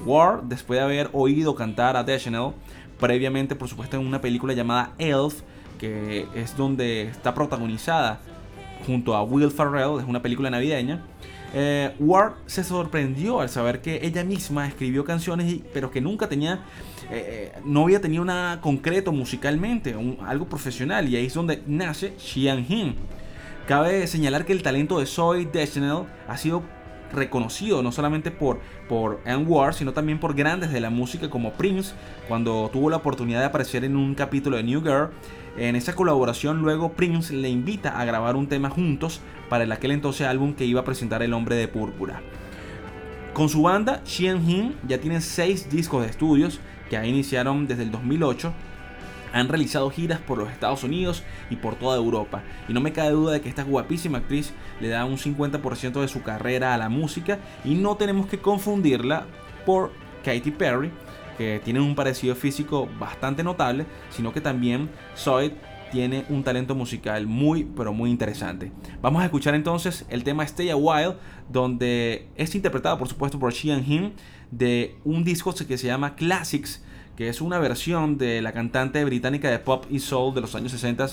Ward, 0.06 0.44
después 0.44 0.80
de 0.80 0.84
haber 0.84 1.10
oído 1.14 1.56
cantar 1.56 1.96
a 1.96 2.04
Deschanel, 2.04 2.52
previamente 3.00 3.56
por 3.56 3.68
supuesto 3.68 3.98
en 3.98 4.06
una 4.06 4.22
película 4.22 4.54
llamada 4.54 4.94
Elf, 4.98 5.42
que 5.80 6.28
es 6.36 6.58
donde 6.58 7.04
está 7.04 7.34
protagonizada 7.34 8.20
junto 8.86 9.16
a 9.16 9.24
Will 9.24 9.52
Ferrell, 9.52 10.00
es 10.00 10.08
una 10.08 10.22
película 10.22 10.50
navideña, 10.50 11.04
eh, 11.54 11.96
Ward 12.00 12.34
se 12.46 12.64
sorprendió 12.64 13.40
al 13.40 13.50
saber 13.50 13.82
que 13.82 14.00
ella 14.04 14.24
misma 14.24 14.68
escribió 14.68 15.06
canciones, 15.06 15.62
pero 15.74 15.92
que 15.92 16.02
nunca 16.02 16.28
tenía, 16.28 16.66
eh, 17.10 17.52
eh, 17.56 17.60
no 17.64 17.84
había 17.84 18.02
tenido 18.02 18.26
nada 18.26 18.60
concreto 18.62 19.12
musicalmente, 19.12 19.96
algo 20.26 20.48
profesional, 20.48 21.08
y 21.08 21.16
ahí 21.16 21.28
es 21.28 21.34
donde 21.34 21.64
nace 21.66 22.14
Xian 22.18 22.66
Hin. 22.68 22.96
Cabe 23.68 24.08
señalar 24.08 24.46
que 24.46 24.54
el 24.54 24.64
talento 24.64 25.00
de 25.00 25.06
Zoe 25.06 25.46
Deschanel 25.46 26.04
ha 26.28 26.38
sido 26.38 26.64
reconocido 27.12 27.82
no 27.84 27.92
solamente 27.92 28.32
por, 28.32 28.60
por 28.90 29.22
Anne 29.26 29.46
Ward, 29.46 29.74
sino 29.74 29.94
también 29.94 30.20
por 30.20 30.36
grandes 30.36 30.72
de 30.72 30.82
la 30.82 30.90
música 30.90 31.30
como 31.30 31.54
Prince, 31.54 31.94
cuando 32.28 32.70
tuvo 32.72 32.90
la 32.90 32.98
oportunidad 32.98 33.40
de 33.40 33.46
aparecer 33.46 33.84
en 33.84 33.96
un 33.96 34.16
capítulo 34.16 34.58
de 34.58 34.64
New 34.64 34.82
Girl. 34.82 35.10
En 35.58 35.76
esa 35.76 35.96
colaboración 35.96 36.62
luego 36.62 36.94
Prince 36.94 37.34
le 37.34 37.50
invita 37.50 38.00
a 38.00 38.06
grabar 38.06 38.36
un 38.36 38.48
tema 38.48 38.70
juntos 38.70 39.22
para 39.50 39.64
el 39.64 39.72
aquel 39.72 39.92
entonces 39.92 40.28
álbum 40.28 40.54
que 40.54 40.66
iba 40.66 40.82
a 40.82 40.86
presentar 40.86 41.24
El 41.24 41.34
Hombre 41.34 41.56
de 41.56 41.68
Púrpura. 41.68 42.22
Con 43.34 43.50
su 43.50 43.62
banda, 43.62 44.02
Xian 44.06 44.50
Hin 44.50 44.76
ya 44.88 45.00
tienen 45.00 45.22
6 45.22 45.70
discos 45.70 46.04
de 46.04 46.10
estudios 46.10 46.60
que 46.90 47.06
iniciaron 47.06 47.68
desde 47.68 47.84
el 47.84 47.92
2008 47.92 48.54
han 49.34 49.50
realizado 49.50 49.90
giras 49.90 50.20
por 50.20 50.38
los 50.38 50.50
Estados 50.50 50.84
Unidos 50.84 51.24
y 51.50 51.58
por 51.58 51.76
toda 51.76 51.98
Europa. 51.98 52.44
Y 52.68 52.74
no 52.74 52.82
me 52.82 52.94
cabe 52.94 53.12
duda 53.12 53.34
de 53.34 53.42
que 53.42 53.50
esta 53.50 53.64
guapísima 53.64 54.20
actriz 54.20 54.54
le 54.80 54.90
da 54.90 55.06
un 55.06 55.18
50% 55.18 56.02
de 56.02 56.08
su 56.08 56.24
carrera 56.24 56.74
a 56.74 56.78
la 56.78 56.90
música 56.90 57.40
y 57.64 57.76
no 57.76 57.96
tenemos 57.96 58.28
que 58.28 58.40
confundirla 58.40 59.26
por 59.66 59.92
Katy 60.24 60.52
Perry, 60.52 60.92
que 61.38 61.62
tiene 61.64 61.80
un 61.80 61.96
parecido 61.96 62.36
físico 62.36 62.90
bastante 63.00 63.44
notable, 63.44 63.86
sino 64.10 64.34
que 64.34 64.42
también 64.42 64.90
Zoe 65.16 65.54
tiene 65.92 66.26
un 66.30 66.44
talento 66.44 66.76
musical 66.76 67.28
muy 67.28 67.64
pero 67.76 67.94
muy 67.94 68.10
interesante. 68.10 68.72
Vamos 69.02 69.22
a 69.22 69.26
escuchar 69.26 69.56
entonces 69.56 70.06
el 70.10 70.24
tema 70.24 70.44
Stay 70.44 70.70
a 70.70 70.76
While, 70.76 71.16
donde 71.50 72.28
es 72.36 72.54
interpretado 72.56 72.98
por 72.98 73.08
supuesto 73.08 73.40
por 73.40 73.54
Xian 73.54 73.84
Him 73.90 74.12
de 74.52 74.96
un 75.04 75.24
disco 75.24 75.54
que 75.54 75.78
se 75.78 75.88
llama 75.88 76.16
Classics 76.16 76.82
que 77.18 77.30
es 77.30 77.42
una 77.42 77.58
versión 77.58 78.20
de 78.20 78.44
la 78.44 78.54
cantante 78.54 79.04
británica 79.04 79.50
de 79.50 79.58
pop 79.58 79.86
y 79.90 80.00
soul 80.00 80.36
de 80.36 80.42
los 80.42 80.54
años 80.54 80.72
60, 80.72 81.08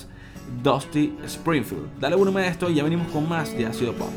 Dusty 0.63 1.15
Springfield. 1.25 1.99
Dale 1.99 2.15
volumen 2.15 2.43
a 2.43 2.47
esto 2.47 2.69
y 2.69 2.75
ya 2.75 2.83
venimos 2.83 3.07
con 3.07 3.27
más 3.27 3.51
de 3.57 3.65
ácido 3.65 3.93
pop. 3.93 4.11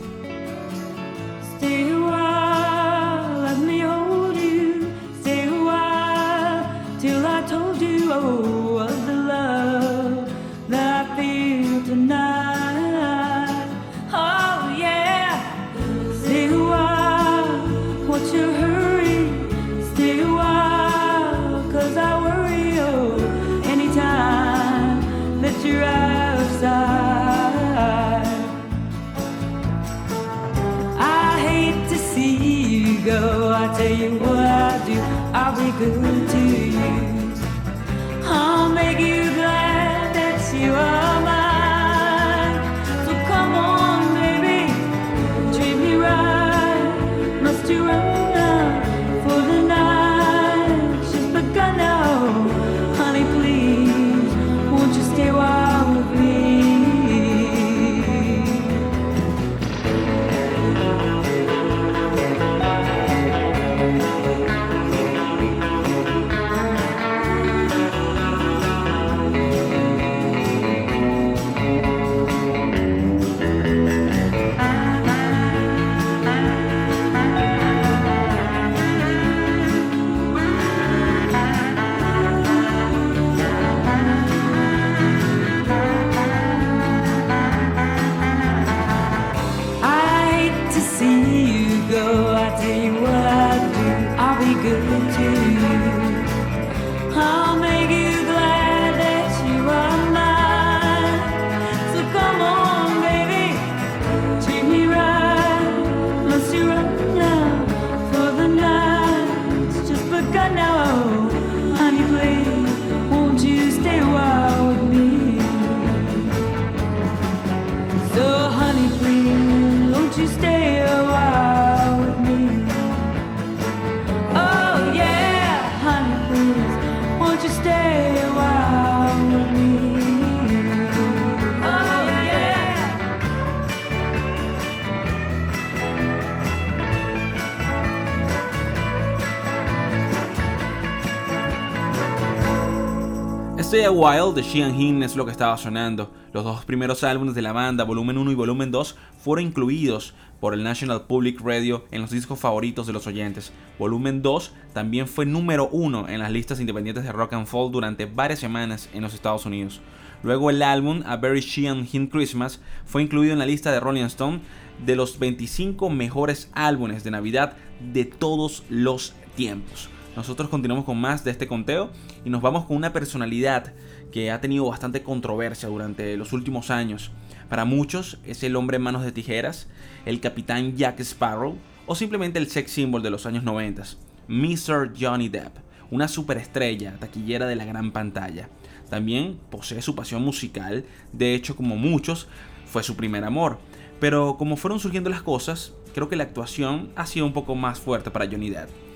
While 144.00 144.32
de 144.32 144.44
Xian 144.44 144.80
Hin 144.80 145.02
es 145.02 145.16
lo 145.16 145.24
que 145.24 145.32
estaba 145.32 145.58
sonando. 145.58 146.12
Los 146.32 146.44
dos 146.44 146.64
primeros 146.64 147.02
álbumes 147.02 147.34
de 147.34 147.42
la 147.42 147.50
banda, 147.50 147.82
volumen 147.82 148.16
1 148.16 148.30
y 148.30 148.34
volumen 148.36 148.70
2, 148.70 148.94
fueron 149.18 149.46
incluidos 149.46 150.14
por 150.38 150.54
el 150.54 150.62
National 150.62 151.06
Public 151.08 151.40
Radio 151.40 151.84
en 151.90 152.02
los 152.02 152.12
discos 152.12 152.38
favoritos 152.38 152.86
de 152.86 152.92
los 152.92 153.08
oyentes. 153.08 153.52
Volumen 153.76 154.22
2 154.22 154.52
también 154.72 155.08
fue 155.08 155.26
número 155.26 155.68
1 155.72 156.10
en 156.10 156.20
las 156.20 156.30
listas 156.30 156.60
independientes 156.60 157.02
de 157.02 157.10
rock 157.10 157.32
and 157.32 157.48
folk 157.48 157.72
durante 157.72 158.06
varias 158.06 158.38
semanas 158.38 158.88
en 158.94 159.02
los 159.02 159.14
Estados 159.14 159.46
Unidos. 159.46 159.80
Luego 160.22 160.50
el 160.50 160.62
álbum 160.62 161.02
A 161.04 161.16
Very 161.16 161.42
Xian 161.42 161.84
Hin 161.92 162.06
Christmas 162.06 162.60
fue 162.86 163.02
incluido 163.02 163.32
en 163.32 163.40
la 163.40 163.46
lista 163.46 163.72
de 163.72 163.80
Rolling 163.80 164.04
Stone 164.04 164.42
de 164.86 164.94
los 164.94 165.18
25 165.18 165.90
mejores 165.90 166.52
álbumes 166.54 167.02
de 167.02 167.10
Navidad 167.10 167.56
de 167.92 168.04
todos 168.04 168.62
los 168.70 169.14
tiempos. 169.34 169.88
Nosotros 170.18 170.48
continuamos 170.48 170.84
con 170.84 171.00
más 171.00 171.22
de 171.22 171.30
este 171.30 171.46
conteo 171.46 171.90
y 172.24 172.30
nos 172.30 172.42
vamos 172.42 172.64
con 172.64 172.76
una 172.76 172.92
personalidad 172.92 173.72
que 174.10 174.32
ha 174.32 174.40
tenido 174.40 174.68
bastante 174.68 175.04
controversia 175.04 175.68
durante 175.68 176.16
los 176.16 176.32
últimos 176.32 176.72
años. 176.72 177.12
Para 177.48 177.64
muchos 177.64 178.18
es 178.26 178.42
el 178.42 178.56
hombre 178.56 178.78
en 178.78 178.82
manos 178.82 179.04
de 179.04 179.12
tijeras, 179.12 179.68
el 180.06 180.18
capitán 180.18 180.76
Jack 180.76 180.98
Sparrow 180.98 181.56
o 181.86 181.94
simplemente 181.94 182.40
el 182.40 182.50
sex 182.50 182.72
symbol 182.72 183.00
de 183.00 183.10
los 183.10 183.26
años 183.26 183.44
90, 183.44 183.84
Mr. 184.26 184.92
Johnny 185.00 185.28
Depp, 185.28 185.56
una 185.92 186.08
superestrella 186.08 186.96
taquillera 186.98 187.46
de 187.46 187.54
la 187.54 187.64
gran 187.64 187.92
pantalla. 187.92 188.48
También 188.90 189.38
posee 189.52 189.82
su 189.82 189.94
pasión 189.94 190.22
musical, 190.24 190.84
de 191.12 191.36
hecho 191.36 191.54
como 191.54 191.76
muchos 191.76 192.26
fue 192.66 192.82
su 192.82 192.96
primer 192.96 193.22
amor. 193.22 193.60
Pero 194.00 194.36
como 194.36 194.56
fueron 194.56 194.80
surgiendo 194.80 195.10
las 195.10 195.22
cosas, 195.22 195.74
creo 195.94 196.08
que 196.08 196.16
la 196.16 196.24
actuación 196.24 196.90
ha 196.96 197.06
sido 197.06 197.24
un 197.24 197.32
poco 197.32 197.54
más 197.54 197.78
fuerte 197.78 198.10
para 198.10 198.26
Johnny 198.26 198.50
Depp. 198.50 198.87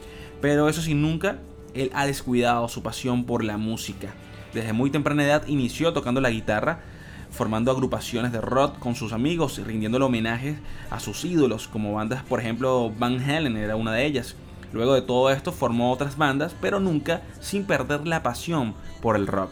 Pero 0.43 0.69
eso 0.69 0.83
sí, 0.83 0.93
nunca 0.93 1.39
él 1.73 1.91
ha 1.95 2.05
descuidado 2.05 2.69
su 2.69 2.83
pasión 2.83 3.25
por 3.25 3.45
la 3.45 3.57
música. 3.57 4.09
Desde 4.53 4.75
muy 4.75 4.91
temprana 4.91 5.25
edad 5.25 5.47
inició 5.47 5.93
tocando 5.93 6.21
la 6.21 6.31
guitarra, 6.31 6.81
formando 7.31 7.71
agrupaciones 7.71 8.33
de 8.33 8.41
rock 8.41 8.79
con 8.79 8.97
sus 8.97 9.13
amigos, 9.13 9.59
rindiéndole 9.65 10.05
homenajes 10.05 10.59
a 10.91 11.01
sus 11.01 11.25
ídolos, 11.25 11.69
como 11.69 11.95
bandas, 11.95 12.25
por 12.25 12.41
ejemplo, 12.41 12.93
Van 12.99 13.21
Halen 13.21 13.57
era 13.57 13.77
una 13.77 13.93
de 13.93 14.05
ellas. 14.05 14.35
Luego 14.73 14.95
de 14.95 15.03
todo 15.03 15.31
esto 15.31 15.53
formó 15.53 15.93
otras 15.93 16.17
bandas, 16.17 16.57
pero 16.61 16.81
nunca 16.81 17.23
sin 17.41 17.65
perder 17.65 18.07
la 18.07 18.23
pasión 18.23 18.75
por 19.01 19.17
el 19.17 19.29
rock. 19.29 19.51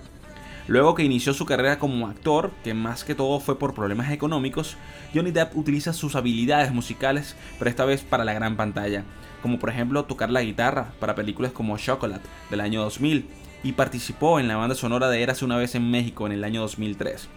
Luego 0.66 0.94
que 0.94 1.04
inició 1.04 1.35
su 1.35 1.47
carrera 1.47 1.78
como 1.78 2.09
actor, 2.09 2.50
que 2.64 2.75
más 2.75 3.04
que 3.04 3.14
todo 3.14 3.38
fue 3.40 3.59
por 3.59 3.75
problemas 3.75 4.11
económicos, 4.11 4.76
Johnny 5.14 5.30
Depp 5.30 5.56
utiliza 5.56 5.92
sus 5.92 6.16
habilidades 6.16 6.73
musicales, 6.73 7.37
pero 7.59 7.70
esta 7.70 7.85
vez 7.85 8.02
para 8.02 8.25
la 8.25 8.35
gran 8.35 8.56
pantalla, 8.56 9.04
como 9.42 9.59
por 9.59 9.70
ejemplo 9.70 10.04
tocar 10.04 10.30
la 10.30 10.42
guitarra 10.42 10.92
para 10.99 11.14
películas 11.14 11.52
como 11.52 11.78
Chocolate 11.78 12.28
del 12.50 12.61
año 12.61 12.82
2000 12.82 13.26
y 13.62 13.73
participó 13.73 14.40
en 14.40 14.49
la 14.49 14.56
banda 14.56 14.75
sonora 14.75 15.09
de 15.09 15.23
Érase 15.23 15.44
una 15.44 15.56
vez 15.56 15.75
en 15.75 15.90
México 15.90 16.26
en 16.26 16.32
el 16.32 16.44
año 16.44 16.61
2003. 16.62 17.28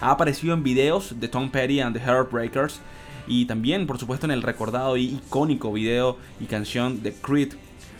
Ha 0.00 0.10
aparecido 0.10 0.54
en 0.54 0.62
videos 0.62 1.20
de 1.20 1.28
Tom 1.28 1.50
Petty 1.50 1.80
and 1.80 1.96
the 1.96 2.02
Heartbreakers 2.02 2.80
y 3.26 3.46
también 3.46 3.86
por 3.86 3.98
supuesto 3.98 4.26
en 4.26 4.32
el 4.32 4.42
recordado 4.42 4.96
y 4.96 5.04
icónico 5.04 5.72
video 5.72 6.18
y 6.40 6.46
canción 6.46 7.02
de 7.02 7.12
Creed 7.12 7.54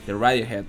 de 0.06 0.12
Radiohead 0.12 0.64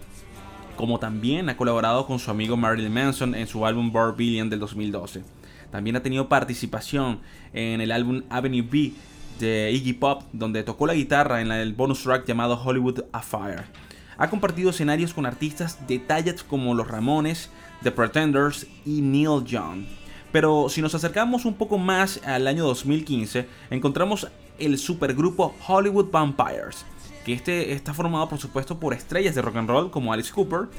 como 0.76 1.00
también 1.00 1.50
ha 1.50 1.58
colaborado 1.58 2.06
con 2.06 2.20
su 2.20 2.32
amigo 2.32 2.58
Marilyn 2.58 2.94
Manson 2.94 3.36
en 3.36 3.48
su 3.48 3.66
álbum 3.66 3.92
Billion 4.16 4.50
del 4.50 4.60
2012. 4.60 5.24
También 5.72 5.96
ha 5.96 6.04
tenido 6.04 6.30
participación 6.30 7.20
en 7.54 7.82
el 7.82 7.92
álbum 7.92 8.24
Avenue 8.30 8.62
B 8.62 8.94
de 9.40 9.72
Iggy 9.72 9.94
Pop, 9.94 10.24
donde 10.32 10.64
tocó 10.64 10.88
la 10.88 10.94
guitarra 10.94 11.42
en 11.42 11.52
el 11.52 11.74
bonus 11.74 12.04
track 12.04 12.26
llamado 12.26 12.62
Hollywood 12.64 13.04
Affair. 13.12 13.66
Ha 14.18 14.30
compartido 14.30 14.70
escenarios 14.70 15.14
con 15.14 15.26
artistas 15.26 15.86
de 15.88 16.00
tallas 16.00 16.44
como 16.44 16.74
Los 16.74 16.88
Ramones, 16.88 17.50
The 17.84 17.92
Pretenders 17.92 18.66
y 18.86 19.02
Neil 19.02 19.44
Young. 19.44 19.86
Pero 20.32 20.70
si 20.70 20.82
nos 20.82 20.96
acercamos 20.96 21.46
un 21.46 21.54
poco 21.54 21.78
más 21.78 22.22
al 22.26 22.48
año 22.48 22.66
2015, 22.66 23.48
encontramos 23.70 24.28
el 24.58 24.78
supergrupo 24.78 25.54
Hollywood 25.68 26.12
Vampires, 26.12 26.86
que 27.26 27.34
este 27.34 27.74
está 27.74 27.94
formado 27.94 28.30
por 28.30 28.40
supuesto 28.40 28.80
por 28.80 28.94
estrellas 28.94 29.36
de 29.36 29.42
rock 29.42 29.58
and 29.58 29.70
roll 29.70 29.92
como 29.92 30.14
Alice 30.14 30.32
Cooper, 30.32 30.70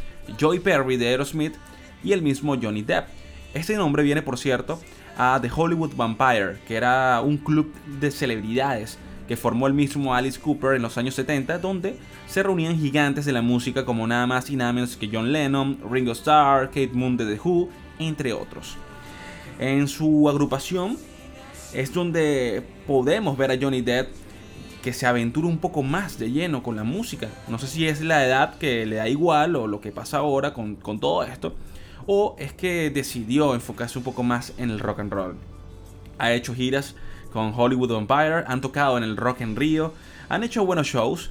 Joey 0.41 0.61
Perry 0.61 0.97
de 0.97 1.09
Aerosmith 1.09 1.55
y 2.03 2.13
el 2.13 2.23
mismo 2.23 2.57
Johnny 2.61 2.83
Depp. 2.83 3.09
Este 3.55 3.77
nombre 3.77 4.03
viene 4.03 4.23
por 4.23 4.39
cierto 4.39 4.79
a 5.17 5.39
The 5.41 5.51
Hollywood 5.55 5.95
Vampire, 5.97 6.59
que 6.67 6.77
era 6.77 7.21
un 7.23 7.37
club 7.37 7.73
de 8.01 8.11
celebridades 8.11 8.99
que 9.27 9.37
formó 9.37 9.67
el 9.67 9.75
mismo 9.75 10.15
Alice 10.15 10.41
Cooper 10.41 10.75
en 10.75 10.83
los 10.83 10.97
años 10.99 11.15
70, 11.15 11.59
donde 11.59 11.97
se 12.27 12.43
reunían 12.43 12.79
gigantes 12.79 13.25
de 13.25 13.33
la 13.33 13.43
música 13.43 13.85
como 13.85 14.07
nada 14.07 14.27
más 14.27 14.51
y 14.51 14.57
nada 14.57 14.73
menos 14.73 14.97
que 14.97 15.09
John 15.13 15.33
Lennon, 15.33 15.79
Ringo 15.91 16.13
Starr, 16.13 16.69
Kate 16.69 16.91
Moon 16.93 17.17
de 17.17 17.27
The 17.27 17.41
Who, 17.43 17.69
entre 17.99 18.33
otros. 18.33 18.77
En 19.59 19.89
su 19.89 20.29
agrupación 20.29 20.97
es 21.73 21.93
donde 21.93 22.63
podemos 22.87 23.37
ver 23.37 23.51
a 23.51 23.59
Johnny 23.61 23.81
Depp 23.81 24.09
que 24.83 24.93
se 24.93 25.07
aventure 25.07 25.49
un 25.49 25.59
poco 25.59 25.83
más 25.83 26.17
de 26.19 26.31
lleno 26.31 26.63
con 26.63 26.77
la 26.77 26.85
música. 26.85 27.29
No 27.49 27.59
sé 27.59 27.67
si 27.67 27.89
es 27.89 28.03
la 28.03 28.25
edad 28.25 28.57
que 28.59 28.87
le 28.87 28.97
da 28.97 29.09
igual 29.09 29.57
o 29.57 29.67
lo 29.67 29.81
que 29.81 29.91
pasa 29.91 30.19
ahora 30.19 30.55
con, 30.55 30.77
todo 31.01 31.25
esto, 31.25 31.57
o 32.07 32.37
es 32.39 32.53
que 32.53 32.91
decidió 32.91 33.55
enfocarse 33.55 33.99
un 33.99 34.05
poco 34.05 34.23
más 34.23 34.53
en 34.59 34.71
el 34.71 34.81
rock 34.81 35.01
and 35.01 35.13
roll. 35.13 35.37
Ha 36.19 36.33
hecho 36.33 36.55
giras 36.55 36.95
con 37.33 37.53
Hollywood 37.55 37.93
Vampire, 37.93 38.45
han 38.47 38.61
tocado 38.61 38.97
en 38.97 39.05
el 39.05 39.17
Rock 39.17 39.43
en 39.43 39.57
Rio, 39.57 39.93
han 40.29 40.43
hecho 40.43 40.65
buenos 40.65 40.87
shows. 40.87 41.31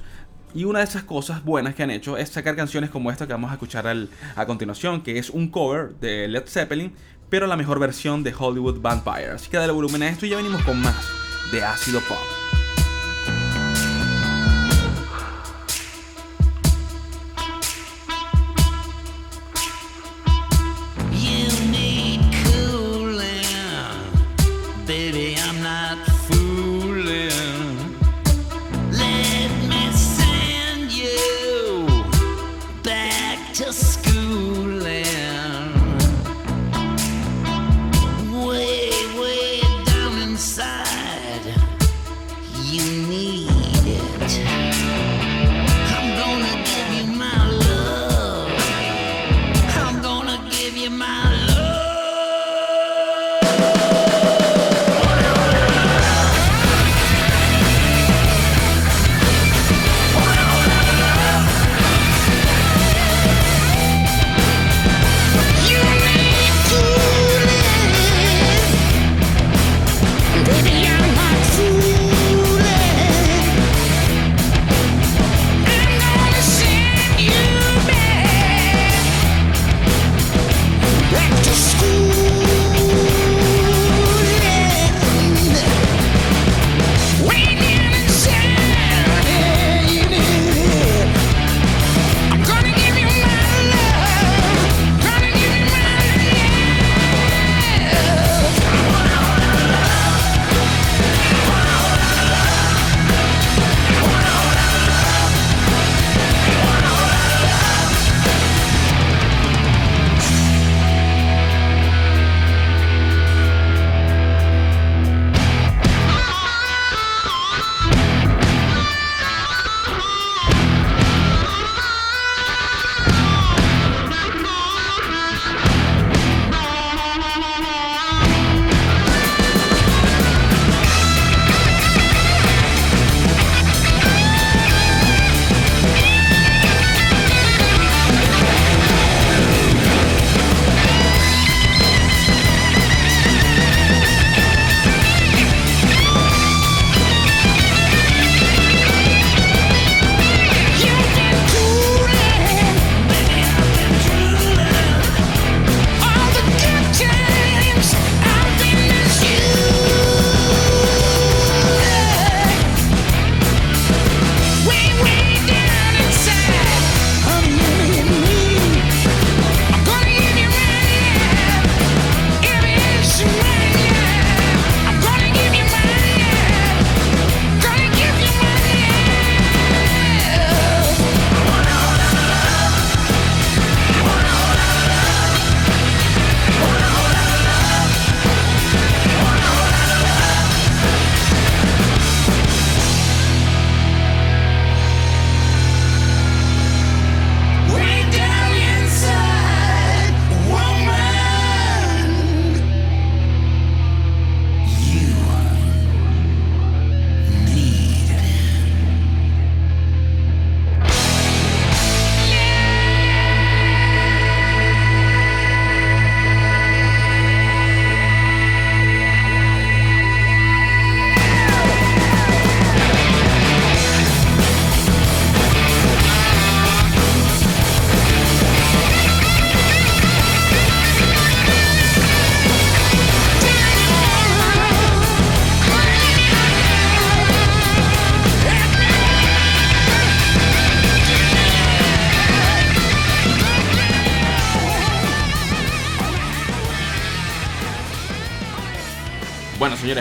Y 0.54 0.64
una 0.64 0.78
de 0.78 0.86
esas 0.86 1.02
cosas 1.02 1.44
buenas 1.44 1.74
que 1.74 1.82
han 1.82 1.90
hecho 1.90 2.16
es 2.16 2.30
sacar 2.30 2.56
canciones 2.56 2.88
como 2.88 3.10
esta 3.10 3.26
que 3.26 3.32
vamos 3.32 3.50
a 3.50 3.54
escuchar 3.54 3.86
a 4.36 4.46
continuación, 4.46 5.02
que 5.02 5.18
es 5.18 5.28
un 5.28 5.48
cover 5.48 5.96
de 5.96 6.28
Led 6.28 6.46
Zeppelin, 6.46 6.94
pero 7.28 7.46
la 7.46 7.56
mejor 7.56 7.78
versión 7.78 8.22
de 8.22 8.32
Hollywood 8.38 8.80
Vampire. 8.80 9.32
Así 9.32 9.50
que 9.50 9.56
dale 9.58 9.72
volumen 9.72 10.02
a 10.04 10.08
esto 10.08 10.24
y 10.24 10.30
ya 10.30 10.36
venimos 10.36 10.62
con 10.62 10.80
más 10.80 11.04
de 11.52 11.62
ácido 11.62 12.00
pop. 12.00 12.45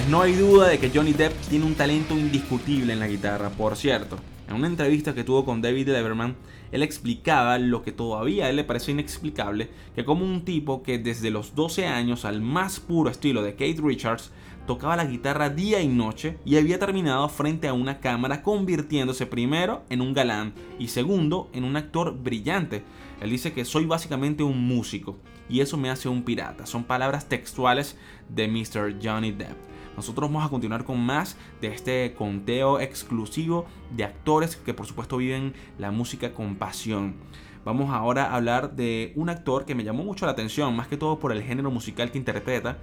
No 0.03 0.21
hay 0.21 0.34
duda 0.34 0.67
de 0.67 0.77
que 0.77 0.91
Johnny 0.93 1.13
Depp 1.13 1.34
tiene 1.49 1.65
un 1.65 1.73
talento 1.73 2.15
indiscutible 2.15 2.91
en 2.91 2.99
la 2.99 3.08
guitarra, 3.08 3.49
por 3.49 3.77
cierto. 3.77 4.17
En 4.49 4.55
una 4.55 4.67
entrevista 4.67 5.15
que 5.15 5.23
tuvo 5.23 5.45
con 5.45 5.62
David 5.62 5.88
Leverman, 5.88 6.36
él 6.73 6.84
explicaba 6.84 7.58
lo 7.58 7.81
que 7.81 7.93
todavía 7.93 8.45
a 8.45 8.49
él 8.49 8.58
le 8.58 8.65
parece 8.65 8.91
inexplicable, 8.91 9.69
que 9.95 10.03
como 10.03 10.25
un 10.25 10.43
tipo 10.43 10.84
que 10.84 10.99
desde 10.99 11.31
los 11.31 11.55
12 11.55 11.88
años 11.88 12.25
al 12.25 12.41
más 12.41 12.81
puro 12.81 13.10
estilo 13.10 13.41
de 13.41 13.53
Kate 13.53 13.79
Richards, 13.81 14.31
tocaba 14.67 14.97
la 14.97 15.05
guitarra 15.05 15.49
día 15.49 15.81
y 15.81 15.88
noche 15.88 16.38
y 16.43 16.58
había 16.58 16.77
terminado 16.77 17.29
frente 17.29 17.69
a 17.69 17.73
una 17.73 17.99
cámara 17.99 18.43
convirtiéndose 18.43 19.25
primero 19.25 19.84
en 19.89 20.01
un 20.01 20.13
galán 20.13 20.53
y 20.77 20.89
segundo 20.89 21.49
en 21.53 21.63
un 21.63 21.77
actor 21.77 22.13
brillante. 22.17 22.84
Él 23.21 23.29
dice 23.29 23.53
que 23.53 23.63
soy 23.63 23.86
básicamente 23.86 24.43
un 24.43 24.67
músico 24.67 25.17
y 25.49 25.62
eso 25.62 25.77
me 25.77 25.89
hace 25.89 26.10
un 26.10 26.23
pirata. 26.23 26.65
Son 26.65 26.84
palabras 26.84 27.29
textuales 27.29 27.95
de 28.27 28.49
Mr. 28.49 28.95
Johnny 29.01 29.31
Depp. 29.31 29.75
Nosotros 29.95 30.29
vamos 30.29 30.45
a 30.45 30.49
continuar 30.49 30.84
con 30.84 30.99
más 30.99 31.38
de 31.62 31.67
este 31.67 32.13
conteo 32.13 32.79
exclusivo 32.79 33.65
de 33.95 34.03
actores 34.03 34.55
que 34.55 34.73
por 34.73 34.86
supuesto 34.86 35.17
viven 35.17 35.53
la 35.77 35.91
música 35.91 36.34
con 36.34 36.55
pasión. 36.55 37.15
Vamos 37.63 37.89
ahora 37.89 38.25
a 38.25 38.36
hablar 38.36 38.75
de 38.75 39.12
un 39.15 39.29
actor 39.29 39.65
que 39.65 39.73
me 39.73 39.84
llamó 39.84 40.03
mucho 40.03 40.25
la 40.25 40.34
atención, 40.34 40.75
más 40.75 40.88
que 40.88 40.97
todo 40.97 41.17
por 41.17 41.31
el 41.31 41.41
género 41.41 41.71
musical 41.71 42.12
que 42.12 42.19
interpreta, 42.19 42.77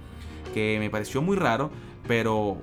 que 0.53 0.77
me 0.79 0.89
pareció 0.89 1.21
muy 1.21 1.37
raro, 1.37 1.71
pero 2.05 2.57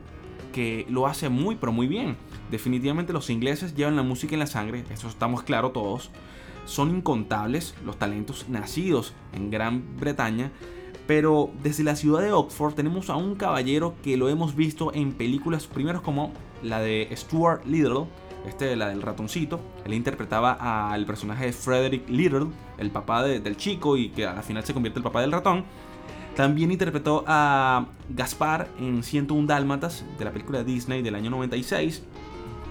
que 0.52 0.84
lo 0.90 1.06
hace 1.06 1.28
muy, 1.28 1.56
pero 1.56 1.72
muy 1.72 1.86
bien. 1.86 2.16
Definitivamente 2.50 3.12
los 3.12 3.30
ingleses 3.30 3.74
llevan 3.74 3.96
la 3.96 4.02
música 4.02 4.34
en 4.34 4.40
la 4.40 4.46
sangre, 4.46 4.84
eso 4.90 5.08
estamos 5.08 5.44
claros 5.44 5.72
todos. 5.72 6.10
Son 6.66 6.94
incontables 6.94 7.74
los 7.84 7.98
talentos 7.98 8.48
nacidos 8.48 9.14
en 9.32 9.50
Gran 9.50 9.96
Bretaña, 9.96 10.52
pero 11.10 11.50
desde 11.60 11.82
la 11.82 11.96
ciudad 11.96 12.22
de 12.22 12.30
Oxford 12.30 12.74
tenemos 12.74 13.10
a 13.10 13.16
un 13.16 13.34
caballero 13.34 13.96
que 14.00 14.16
lo 14.16 14.28
hemos 14.28 14.54
visto 14.54 14.94
en 14.94 15.10
películas 15.10 15.66
primeros 15.66 16.02
como 16.02 16.32
la 16.62 16.78
de 16.78 17.08
Stuart 17.16 17.66
Little, 17.66 18.04
este, 18.46 18.76
la 18.76 18.90
del 18.90 19.02
ratoncito. 19.02 19.58
Él 19.84 19.94
interpretaba 19.94 20.52
al 20.92 21.06
personaje 21.06 21.46
de 21.46 21.52
Frederick 21.52 22.08
Little, 22.08 22.46
el 22.78 22.92
papá 22.92 23.24
del 23.24 23.56
chico 23.56 23.96
y 23.96 24.10
que 24.10 24.24
al 24.24 24.44
final 24.44 24.62
se 24.64 24.72
convierte 24.72 25.00
en 25.00 25.00
el 25.00 25.10
papá 25.10 25.22
del 25.22 25.32
ratón. 25.32 25.64
También 26.36 26.70
interpretó 26.70 27.24
a 27.26 27.86
Gaspar 28.10 28.68
en 28.78 29.02
101 29.02 29.48
Dálmatas 29.48 30.04
de 30.16 30.24
la 30.24 30.30
película 30.30 30.62
Disney 30.62 31.02
del 31.02 31.16
año 31.16 31.30
96. 31.30 32.04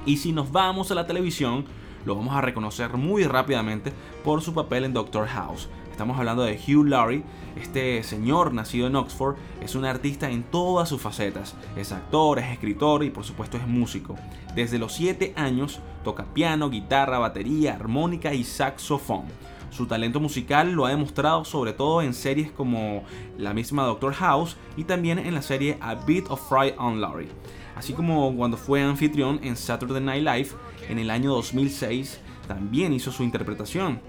Y 0.06 0.15
si 0.15 0.32
nos 0.32 0.49
vamos 0.49 0.91
a 0.91 0.95
la 0.95 1.06
televisión, 1.06 1.65
lo 2.06 2.15
vamos 2.15 2.34
a 2.34 2.39
reconocer 2.39 2.93
muy 2.93 3.25
rápidamente 3.25 3.91
por 4.23 4.41
su 4.41 4.54
papel 4.54 4.86
en 4.86 4.93
Doctor 4.93 5.28
House. 5.28 5.67
Estamos 5.99 6.17
hablando 6.17 6.43
de 6.43 6.57
Hugh 6.57 6.85
Laurie. 6.85 7.23
Este 7.57 8.01
señor 8.03 8.53
nacido 8.53 8.88
en 8.88 8.95
Oxford 8.95 9.35
es 9.62 9.75
un 9.75 9.83
artista 9.83 10.31
en 10.31 10.43
todas 10.43 10.88
sus 10.88 11.01
facetas. 11.01 11.55
Es 11.75 11.91
actor, 11.91 12.39
es 12.39 12.53
escritor 12.53 13.03
y 13.03 13.09
por 13.09 13.25
supuesto 13.25 13.57
es 13.57 13.67
músico. 13.67 14.15
Desde 14.55 14.79
los 14.79 14.93
7 14.93 15.33
años 15.35 15.81
toca 16.05 16.33
piano, 16.33 16.69
guitarra, 16.69 17.19
batería, 17.19 17.75
armónica 17.75 18.33
y 18.33 18.45
saxofón. 18.45 19.25
Su 19.71 19.88
talento 19.88 20.21
musical 20.21 20.71
lo 20.71 20.85
ha 20.85 20.91
demostrado 20.91 21.43
sobre 21.43 21.73
todo 21.73 22.01
en 22.01 22.13
series 22.13 22.49
como 22.49 23.03
la 23.38 23.53
misma 23.53 23.83
Doctor 23.83 24.13
House 24.13 24.55
y 24.77 24.85
también 24.85 25.19
en 25.19 25.33
la 25.33 25.41
serie 25.41 25.77
A 25.81 25.95
Bit 25.95 26.27
of 26.29 26.47
Fry 26.47 26.75
on 26.77 27.01
Laurie. 27.01 27.27
Así 27.75 27.91
como 27.91 28.33
cuando 28.38 28.55
fue 28.55 28.81
anfitrión 28.81 29.41
en 29.43 29.57
Saturday 29.57 30.01
Night 30.01 30.23
Live 30.23 30.49
en 30.88 30.97
el 30.97 31.09
año 31.09 31.33
2006, 31.33 32.21
también 32.47 32.93
hizo 32.93 33.12
su 33.12 33.23
interpretación. 33.23 33.99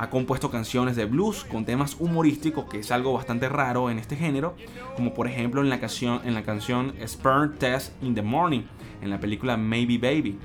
Ha 0.00 0.08
compuesto 0.08 0.50
canciones 0.50 0.96
de 0.96 1.04
blues 1.04 1.44
con 1.44 1.66
temas 1.66 1.94
humorísticos, 2.00 2.64
que 2.70 2.78
es 2.78 2.90
algo 2.90 3.12
bastante 3.12 3.50
raro 3.50 3.90
en 3.90 3.98
este 3.98 4.16
género, 4.16 4.56
como 4.96 5.12
por 5.12 5.28
ejemplo 5.28 5.60
en 5.60 5.68
la 5.68 5.78
canción, 5.78 6.22
en 6.24 6.32
la 6.32 6.42
canción 6.42 6.94
Sperm 7.06 7.58
Test 7.58 8.02
in 8.02 8.14
the 8.14 8.22
Morning, 8.22 8.62
en 9.02 9.10
la 9.10 9.20
película 9.20 9.58
Maybe 9.58 9.98
Baby. 9.98 10.38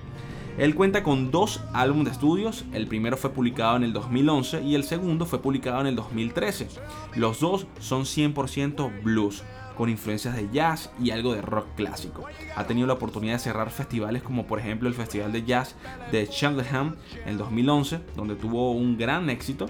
Él 0.57 0.75
cuenta 0.75 1.03
con 1.03 1.31
dos 1.31 1.63
álbumes 1.71 2.03
de 2.03 2.11
estudios, 2.11 2.65
el 2.73 2.87
primero 2.87 3.15
fue 3.15 3.29
publicado 3.29 3.77
en 3.77 3.85
el 3.85 3.93
2011 3.93 4.61
y 4.61 4.75
el 4.75 4.83
segundo 4.83 5.25
fue 5.25 5.41
publicado 5.41 5.79
en 5.79 5.87
el 5.87 5.95
2013. 5.95 6.67
Los 7.15 7.39
dos 7.39 7.65
son 7.79 8.01
100% 8.01 9.03
blues, 9.03 9.41
con 9.75 9.89
influencias 9.89 10.35
de 10.35 10.49
jazz 10.51 10.89
y 11.01 11.11
algo 11.11 11.33
de 11.33 11.41
rock 11.41 11.67
clásico. 11.75 12.25
Ha 12.55 12.65
tenido 12.65 12.87
la 12.87 12.93
oportunidad 12.93 13.33
de 13.33 13.39
cerrar 13.39 13.69
festivales 13.69 14.23
como 14.23 14.45
por 14.47 14.59
ejemplo 14.59 14.87
el 14.87 14.95
Festival 14.95 15.31
de 15.31 15.43
Jazz 15.43 15.75
de 16.11 16.27
Cheltenham 16.27 16.95
en 17.23 17.29
el 17.29 17.37
2011, 17.37 17.99
donde 18.15 18.35
tuvo 18.35 18.71
un 18.71 18.97
gran 18.97 19.29
éxito 19.29 19.67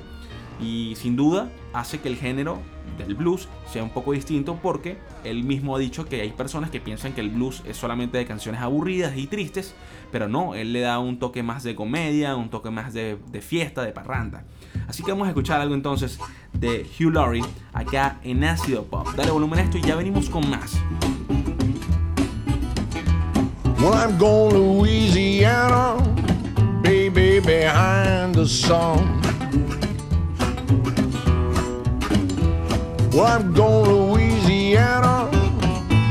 y 0.59 0.93
sin 0.95 1.15
duda 1.15 1.49
hace 1.73 1.99
que 1.99 2.07
el 2.07 2.15
género 2.15 2.59
del 2.97 3.15
blues 3.15 3.49
sea 3.71 3.83
un 3.83 3.89
poco 3.89 4.13
distinto 4.13 4.57
porque 4.61 4.97
él 5.23 5.43
mismo 5.43 5.75
ha 5.75 5.79
dicho 5.79 6.05
que 6.05 6.21
hay 6.21 6.31
personas 6.31 6.69
que 6.69 6.79
piensan 6.79 7.13
que 7.13 7.21
el 7.21 7.29
blues 7.29 7.61
es 7.65 7.75
solamente 7.75 8.17
de 8.17 8.25
canciones 8.25 8.61
aburridas 8.61 9.17
y 9.17 9.27
tristes, 9.27 9.75
pero 10.11 10.29
no, 10.29 10.55
él 10.55 10.71
le 10.71 10.81
da 10.81 10.99
un 10.99 11.19
toque 11.19 11.43
más 11.43 11.63
de 11.63 11.75
comedia, 11.75 12.35
un 12.35 12.49
toque 12.49 12.69
más 12.69 12.93
de, 12.93 13.17
fiesta, 13.41 13.83
de 13.83 13.91
parranda. 13.91 14.45
Así 14.87 15.03
que 15.03 15.11
vamos 15.11 15.27
a 15.27 15.29
escuchar 15.29 15.61
algo 15.61 15.75
entonces 15.75 16.19
de 16.53 16.85
Hugh 16.99 17.11
Laurie 17.11 17.43
acá 17.73 18.19
en 18.23 18.43
Ácido 18.43 18.83
Pop. 18.83 19.07
Dale 19.15 19.31
volumen 19.31 19.59
a 19.59 19.63
esto 19.63 19.77
y 19.77 19.81
ya 19.81 19.95
venimos 19.95 20.29
con 20.29 20.49
más. 20.49 20.79
Well, 23.79 23.93
I'm 23.93 24.17
going 24.17 24.51
to 24.53 24.57
Louisiana, 24.57 25.97
baby, 26.81 27.39
behind 27.39 28.33
the 28.33 28.47
song. 28.47 29.21
Well, 33.13 33.27
I'm 33.27 33.53
going 33.53 33.85
to 33.85 33.91
Louisiana, 33.91 35.29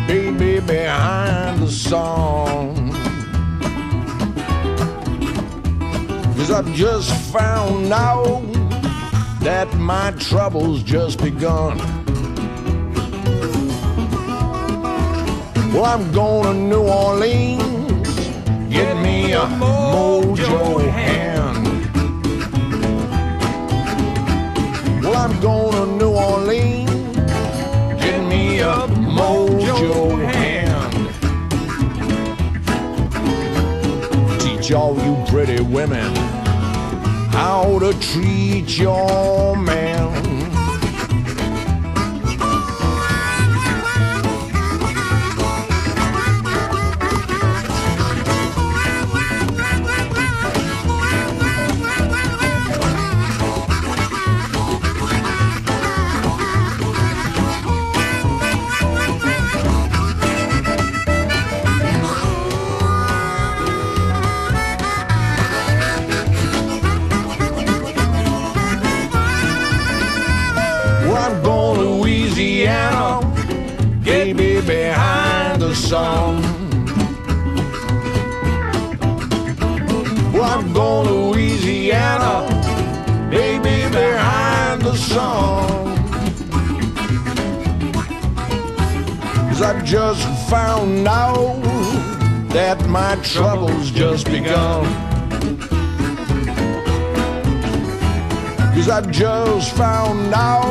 baby, 0.07 0.61
behind 0.61 1.63
the 1.63 1.69
song. 1.69 2.74
Cause 6.47 6.53
I've 6.53 6.75
just 6.75 7.11
found 7.33 7.91
out 7.91 8.43
that 9.41 9.73
my 9.77 10.11
trouble's 10.19 10.83
just 10.83 11.23
begun. 11.23 11.79
Well, 15.73 15.87
I'm 15.87 16.13
going 16.13 16.45
to 16.45 16.53
New 16.53 16.83
Orleans, 16.83 18.09
get 18.69 18.95
me 18.99 19.33
a 19.33 19.47
mojo 19.57 20.87
hand. 20.87 21.65
Well, 25.03 25.17
I'm 25.17 25.41
going 25.41 25.73
to 25.73 25.87
New 25.97 26.13
Orleans 26.13 26.91
Get 28.03 28.23
me 28.29 28.59
a 28.61 28.87
mojo 29.17 30.31
hand. 30.31 30.93
Teach 34.41 34.73
all 34.73 34.95
you 35.03 35.17
pretty 35.31 35.63
women 35.63 36.14
to 37.93 38.01
treat 38.01 38.79
your 38.79 39.55
man. 39.57 40.24
I've 89.65 89.83
just 89.83 90.51
found 90.51 91.09
out 91.09 91.59
that 92.51 92.87
my 92.87 93.17
trouble's 93.23 93.91
just 93.91 94.27
begun. 94.27 94.85
Cause 98.75 98.91
I've 98.91 99.11
just 99.11 99.75
found 99.75 100.35
out 100.35 100.67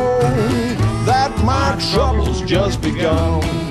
that 1.08 1.36
my 1.44 1.76
trouble's 1.92 2.42
just 2.44 2.82
begun. 2.82 3.63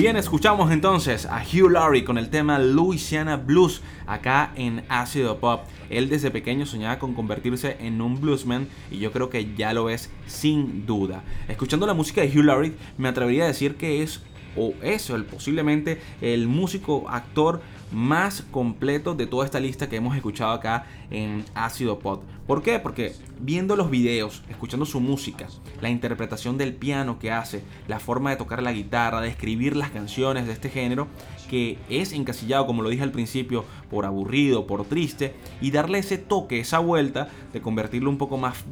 Bien, 0.00 0.16
escuchamos 0.16 0.72
entonces 0.72 1.26
a 1.26 1.42
Hugh 1.44 1.68
Laurie 1.68 2.04
con 2.04 2.16
el 2.16 2.30
tema 2.30 2.58
Louisiana 2.58 3.36
Blues 3.36 3.82
acá 4.06 4.50
en 4.56 4.82
Ácido 4.88 5.40
Pop. 5.40 5.64
Él 5.90 6.08
desde 6.08 6.30
pequeño 6.30 6.64
soñaba 6.64 6.98
con 6.98 7.12
convertirse 7.12 7.76
en 7.80 8.00
un 8.00 8.18
bluesman 8.18 8.66
y 8.90 8.96
yo 8.96 9.12
creo 9.12 9.28
que 9.28 9.54
ya 9.54 9.74
lo 9.74 9.90
es 9.90 10.08
sin 10.26 10.86
duda. 10.86 11.22
Escuchando 11.48 11.86
la 11.86 11.92
música 11.92 12.22
de 12.22 12.28
Hugh 12.28 12.44
Laurie 12.44 12.72
me 12.96 13.10
atrevería 13.10 13.44
a 13.44 13.48
decir 13.48 13.74
que 13.74 14.02
es 14.02 14.22
o 14.56 14.72
es 14.82 15.10
el, 15.10 15.26
posiblemente 15.26 16.00
el 16.22 16.48
músico 16.48 17.06
actor 17.10 17.60
más 17.92 18.42
completo 18.50 19.14
de 19.14 19.26
toda 19.26 19.44
esta 19.44 19.60
lista 19.60 19.88
que 19.88 19.96
hemos 19.96 20.16
escuchado 20.16 20.52
acá 20.52 20.86
en 21.10 21.44
Ácido 21.54 21.98
Pod. 21.98 22.20
¿Por 22.46 22.62
qué? 22.62 22.78
Porque 22.78 23.14
viendo 23.40 23.76
los 23.76 23.90
videos, 23.90 24.42
escuchando 24.48 24.86
su 24.86 25.00
música, 25.00 25.46
la 25.80 25.90
interpretación 25.90 26.58
del 26.58 26.74
piano 26.74 27.18
que 27.18 27.30
hace, 27.30 27.62
la 27.88 28.00
forma 28.00 28.30
de 28.30 28.36
tocar 28.36 28.62
la 28.62 28.72
guitarra, 28.72 29.20
de 29.20 29.28
escribir 29.28 29.76
las 29.76 29.90
canciones 29.90 30.46
de 30.46 30.52
este 30.52 30.68
género, 30.68 31.08
que 31.48 31.78
es 31.88 32.12
encasillado, 32.12 32.66
como 32.66 32.82
lo 32.82 32.90
dije 32.90 33.02
al 33.02 33.12
principio, 33.12 33.64
por 33.90 34.06
aburrido, 34.06 34.66
por 34.66 34.84
triste, 34.84 35.34
y 35.60 35.70
darle 35.70 35.98
ese 35.98 36.18
toque, 36.18 36.60
esa 36.60 36.78
vuelta, 36.78 37.28
de 37.52 37.60
convertirlo 37.60 38.10
un 38.10 38.18
poco 38.18 38.36
más 38.36 38.64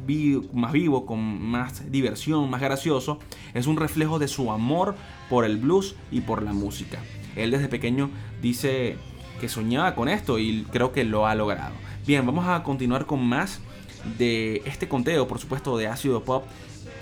más 0.53 0.71
vivo, 0.71 1.05
con 1.05 1.19
más 1.41 1.91
diversión, 1.91 2.49
más 2.49 2.61
gracioso, 2.61 3.19
es 3.53 3.67
un 3.67 3.77
reflejo 3.77 4.19
de 4.19 4.27
su 4.27 4.51
amor 4.51 4.95
por 5.29 5.45
el 5.45 5.57
blues 5.57 5.95
y 6.11 6.21
por 6.21 6.43
la 6.43 6.53
música. 6.53 6.99
Él 7.35 7.51
desde 7.51 7.67
pequeño 7.67 8.09
dice 8.41 8.97
que 9.39 9.49
soñaba 9.49 9.95
con 9.95 10.09
esto 10.09 10.37
y 10.37 10.65
creo 10.71 10.91
que 10.91 11.03
lo 11.03 11.25
ha 11.25 11.35
logrado. 11.35 11.73
Bien, 12.05 12.25
vamos 12.25 12.47
a 12.47 12.63
continuar 12.63 13.05
con 13.05 13.23
más 13.23 13.59
de 14.17 14.61
este 14.65 14.87
conteo, 14.87 15.27
por 15.27 15.39
supuesto, 15.39 15.77
de 15.77 15.87
ácido 15.87 16.23
pop, 16.23 16.45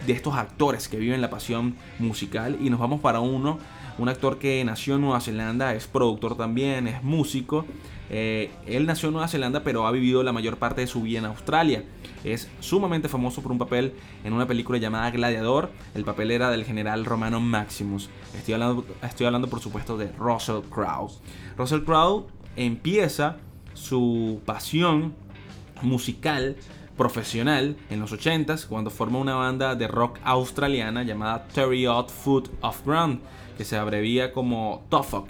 de 0.05 0.13
estos 0.13 0.35
actores 0.35 0.87
que 0.87 0.97
viven 0.97 1.21
la 1.21 1.29
pasión 1.29 1.75
musical 1.99 2.57
y 2.61 2.69
nos 2.69 2.79
vamos 2.79 3.01
para 3.01 3.19
uno, 3.19 3.59
un 3.97 4.09
actor 4.09 4.37
que 4.37 4.63
nació 4.63 4.95
en 4.95 5.01
Nueva 5.01 5.19
Zelanda, 5.21 5.73
es 5.73 5.87
productor 5.87 6.37
también, 6.37 6.87
es 6.87 7.03
músico. 7.03 7.65
Eh, 8.09 8.51
él 8.65 8.85
nació 8.85 9.09
en 9.09 9.13
Nueva 9.13 9.27
Zelanda 9.27 9.63
pero 9.63 9.85
ha 9.85 9.91
vivido 9.91 10.23
la 10.23 10.31
mayor 10.31 10.57
parte 10.57 10.81
de 10.81 10.87
su 10.87 11.01
vida 11.01 11.19
en 11.19 11.25
Australia. 11.25 11.83
Es 12.23 12.49
sumamente 12.59 13.09
famoso 13.09 13.41
por 13.41 13.51
un 13.51 13.57
papel 13.57 13.93
en 14.23 14.33
una 14.33 14.47
película 14.47 14.77
llamada 14.77 15.09
Gladiador. 15.11 15.71
El 15.95 16.03
papel 16.03 16.31
era 16.31 16.49
del 16.51 16.63
general 16.63 17.05
romano 17.05 17.39
Maximus. 17.39 18.09
Estoy 18.37 18.53
hablando, 18.53 18.85
estoy 19.01 19.25
hablando 19.25 19.49
por 19.49 19.59
supuesto 19.59 19.97
de 19.97 20.11
Russell 20.13 20.61
Crowe. 20.69 21.11
Russell 21.57 21.83
Crowe 21.83 22.27
empieza 22.55 23.37
su 23.73 24.41
pasión 24.45 25.13
musical 25.81 26.55
profesional 26.97 27.77
en 27.89 27.99
los 27.99 28.11
80s 28.11 28.65
cuando 28.67 28.89
forma 28.89 29.19
una 29.19 29.35
banda 29.35 29.75
de 29.75 29.87
rock 29.87 30.19
australiana 30.23 31.03
llamada 31.03 31.47
Terry 31.53 31.85
Odd 31.85 32.09
Foot 32.09 32.49
of 32.61 32.85
Ground, 32.85 33.19
que 33.57 33.63
se 33.63 33.77
abrevia 33.77 34.33
como 34.33 34.83
Tofok. 34.89 35.29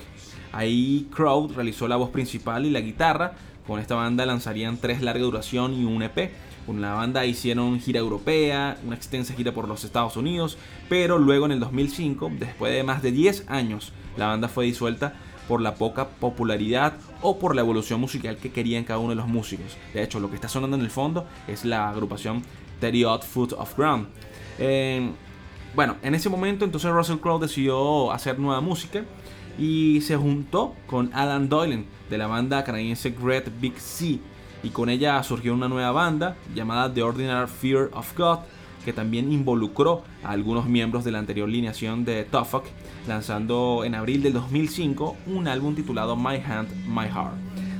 Ahí 0.53 1.07
Crow 1.13 1.49
realizó 1.53 1.87
la 1.87 1.97
voz 1.97 2.09
principal 2.09 2.65
y 2.65 2.69
la 2.69 2.79
guitarra. 2.79 3.33
Con 3.67 3.81
esta 3.81 3.95
banda 3.95 4.25
lanzarían 4.25 4.77
tres 4.77 5.01
larga 5.01 5.23
duración 5.23 5.73
y 5.73 5.83
un 5.83 6.01
EP. 6.01 6.31
Con 6.67 6.81
la 6.81 6.91
banda 6.91 7.25
hicieron 7.25 7.79
gira 7.79 8.01
europea, 8.01 8.77
una 8.85 8.97
extensa 8.97 9.33
gira 9.33 9.53
por 9.53 9.69
los 9.69 9.85
Estados 9.85 10.17
Unidos, 10.17 10.57
pero 10.89 11.17
luego 11.17 11.45
en 11.45 11.53
el 11.53 11.61
2005, 11.61 12.33
después 12.37 12.73
de 12.73 12.83
más 12.83 13.01
de 13.01 13.13
10 13.13 13.45
años, 13.47 13.93
la 14.17 14.27
banda 14.27 14.49
fue 14.49 14.65
disuelta 14.65 15.13
por 15.47 15.61
la 15.61 15.75
poca 15.75 16.09
popularidad 16.09 16.97
o 17.21 17.39
por 17.39 17.55
la 17.55 17.61
evolución 17.61 18.01
musical 18.01 18.35
que 18.35 18.51
querían 18.51 18.83
cada 18.83 18.99
uno 18.99 19.11
de 19.11 19.15
los 19.15 19.29
músicos. 19.29 19.77
De 19.93 20.03
hecho, 20.03 20.19
lo 20.19 20.29
que 20.29 20.35
está 20.35 20.49
sonando 20.49 20.75
en 20.75 20.83
el 20.83 20.89
fondo 20.89 21.25
es 21.47 21.63
la 21.63 21.89
agrupación 21.89 22.43
Teddy 22.81 23.05
Odd 23.05 23.21
Foot 23.21 23.53
of 23.53 23.77
Ground. 23.77 24.09
Eh, 24.59 25.09
bueno, 25.73 25.95
en 26.01 26.15
ese 26.15 26.27
momento 26.27 26.65
entonces 26.65 26.91
Russell 26.91 27.19
Crowe 27.19 27.39
decidió 27.39 28.11
hacer 28.11 28.39
nueva 28.39 28.59
música 28.59 29.05
y 29.57 30.01
se 30.01 30.17
juntó 30.17 30.75
con 30.85 31.13
Alan 31.13 31.47
Doylen 31.47 31.85
de 32.09 32.17
la 32.17 32.27
banda 32.27 32.65
canadiense 32.65 33.15
Great 33.17 33.47
Big 33.61 33.79
Sea 33.79 34.17
y 34.63 34.69
con 34.69 34.89
ella 34.89 35.21
surgió 35.23 35.53
una 35.53 35.67
nueva 35.67 35.91
banda 35.91 36.35
llamada 36.53 36.93
The 36.93 37.03
Ordinary 37.03 37.47
Fear 37.47 37.89
of 37.93 38.17
God 38.17 38.39
que 38.87 38.93
también 38.93 39.33
involucró 39.33 40.03
a 40.23 40.29
algunos 40.29 40.65
miembros 40.65 41.03
de 41.03 41.11
la 41.11 41.19
anterior 41.19 41.49
lineación 41.49 42.05
de 42.05 42.23
Tuffuck, 42.23 42.63
lanzando 43.05 43.83
en 43.83 43.95
abril 43.95 44.23
del 44.23 44.31
2005 44.31 45.17
un 45.27 45.49
álbum 45.49 45.75
titulado 45.75 46.15
My 46.15 46.37
Hand, 46.37 46.69
My 46.87 47.09
Heart. 47.09 47.35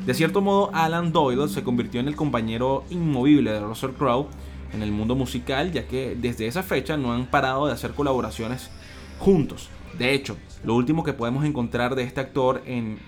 De 0.06 0.14
cierto 0.14 0.42
modo, 0.42 0.70
Alan 0.74 1.14
Doyle 1.14 1.48
se 1.48 1.64
convirtió 1.64 2.02
en 2.02 2.10
el 2.10 2.18
compañero 2.18 2.84
inmovible 2.90 3.54
de 3.54 3.62
Russell 3.62 3.92
Crowe 3.92 4.28
en 4.74 4.84
el 4.84 4.92
mundo 4.92 5.16
musical, 5.16 5.72
ya 5.72 5.88
que 5.88 6.18
desde 6.20 6.46
esa 6.46 6.62
fecha 6.62 6.98
no 6.98 7.14
han 7.14 7.28
parado 7.28 7.68
de 7.68 7.72
hacer 7.72 7.92
colaboraciones 7.92 8.70
juntos. 9.18 9.70
De 9.98 10.14
hecho, 10.14 10.36
lo 10.66 10.76
último 10.76 11.06
que 11.06 11.14
podemos 11.14 11.46
encontrar 11.46 11.96
de 11.96 12.04
este 12.04 12.20
actor 12.20 12.62
en 12.66 13.00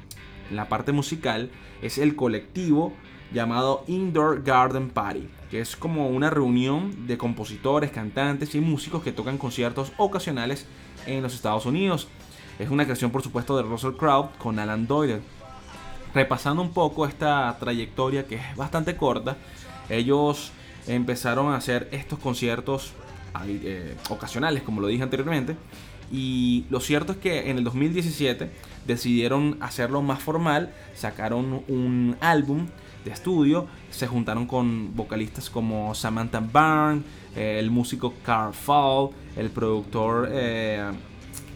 la 0.51 0.69
parte 0.69 0.93
musical 0.93 1.51
es 1.81 1.97
el 1.97 2.15
colectivo 2.15 2.93
llamado 3.33 3.83
Indoor 3.87 4.43
Garden 4.43 4.89
Party, 4.89 5.27
que 5.49 5.61
es 5.61 5.75
como 5.75 6.09
una 6.09 6.29
reunión 6.29 7.07
de 7.07 7.17
compositores, 7.17 7.91
cantantes 7.91 8.55
y 8.55 8.61
músicos 8.61 9.03
que 9.03 9.11
tocan 9.11 9.37
conciertos 9.37 9.91
ocasionales 9.97 10.65
en 11.05 11.21
los 11.21 11.33
Estados 11.33 11.65
Unidos. 11.65 12.07
Es 12.57 12.69
una 12.69 12.83
creación, 12.83 13.11
por 13.11 13.21
supuesto, 13.21 13.55
de 13.55 13.63
Russell 13.63 13.93
Crowe 13.93 14.29
con 14.37 14.59
Alan 14.59 14.87
Doyle. 14.87 15.21
Repasando 16.13 16.61
un 16.61 16.71
poco 16.71 17.05
esta 17.05 17.55
trayectoria 17.59 18.25
que 18.25 18.35
es 18.35 18.55
bastante 18.55 18.97
corta, 18.97 19.37
ellos 19.89 20.51
empezaron 20.87 21.53
a 21.53 21.57
hacer 21.57 21.87
estos 21.91 22.19
conciertos 22.19 22.93
eh, 23.45 23.95
ocasionales, 24.09 24.63
como 24.63 24.81
lo 24.81 24.87
dije 24.87 25.03
anteriormente, 25.03 25.55
y 26.11 26.65
lo 26.69 26.79
cierto 26.79 27.13
es 27.13 27.17
que 27.19 27.49
en 27.51 27.59
el 27.59 27.63
2017 27.63 28.49
decidieron 28.87 29.57
hacerlo 29.61 30.01
más 30.01 30.19
formal, 30.21 30.73
sacaron 30.95 31.63
un 31.67 32.17
álbum 32.21 32.67
de 33.03 33.11
estudio. 33.11 33.67
Se 33.89 34.07
juntaron 34.07 34.45
con 34.45 34.95
vocalistas 34.95 35.49
como 35.49 35.93
Samantha 35.95 36.39
Byrne, 36.39 37.03
eh, 37.35 37.57
el 37.59 37.71
músico 37.71 38.13
Carl 38.23 38.53
Fall, 38.53 39.09
el 39.35 39.49
productor 39.49 40.29
eh, 40.31 40.91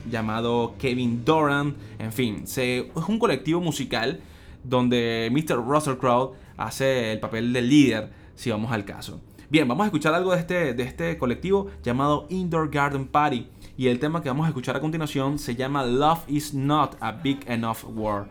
llamado 0.10 0.75
Kevin 0.77 1.23
Doran. 1.23 1.75
En 1.99 2.12
fin, 2.12 2.47
se, 2.47 2.79
es 2.79 3.08
un 3.08 3.19
colectivo 3.19 3.62
musical 3.62 4.19
donde 4.63 5.29
Mr. 5.32 5.58
Russell 5.58 5.97
Crowe 5.97 6.34
hace 6.58 7.12
el 7.12 7.19
papel 7.19 7.53
de 7.53 7.62
líder, 7.62 8.12
si 8.36 8.49
vamos 8.49 8.71
al 8.71 8.86
caso. 8.86 9.21
Bien, 9.49 9.67
vamos 9.67 9.84
a 9.84 9.88
escuchar 9.88 10.15
algo 10.15 10.32
de 10.32 10.39
este, 10.39 10.73
de 10.73 10.84
este 10.84 11.17
colectivo 11.17 11.67
llamado 11.84 12.25
Indoor 12.29 12.71
Garden 12.71 13.06
Party. 13.06 13.47
Y 13.77 13.88
el 13.88 13.99
tema 13.99 14.21
que 14.21 14.29
vamos 14.29 14.45
a 14.45 14.49
escuchar 14.49 14.75
a 14.75 14.79
continuación 14.79 15.38
se 15.38 15.56
llama 15.56 15.84
Love 15.84 16.23
is 16.27 16.53
Not 16.53 16.95
a 16.99 17.12
Big 17.12 17.39
Enough 17.47 17.84
Word 17.95 18.27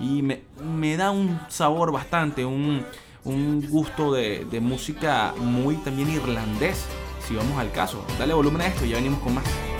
y 0.00 0.22
me, 0.22 0.96
da 0.96 1.10
un 1.10 1.40
sabor 1.48 1.92
bastante, 1.92 2.44
un, 2.44 2.84
gusto 3.68 4.12
de, 4.12 4.44
de, 4.44 4.60
música 4.60 5.34
muy 5.38 5.76
también 5.76 6.10
irlandés, 6.10 6.86
si 7.26 7.34
vamos 7.34 7.58
al 7.58 7.72
caso. 7.72 8.04
Dale 8.18 8.34
volumen 8.34 8.62
a 8.62 8.66
esto 8.66 8.84
y 8.84 8.90
ya 8.90 8.96
venimos 8.96 9.20
con 9.20 9.34
más. 9.34 9.75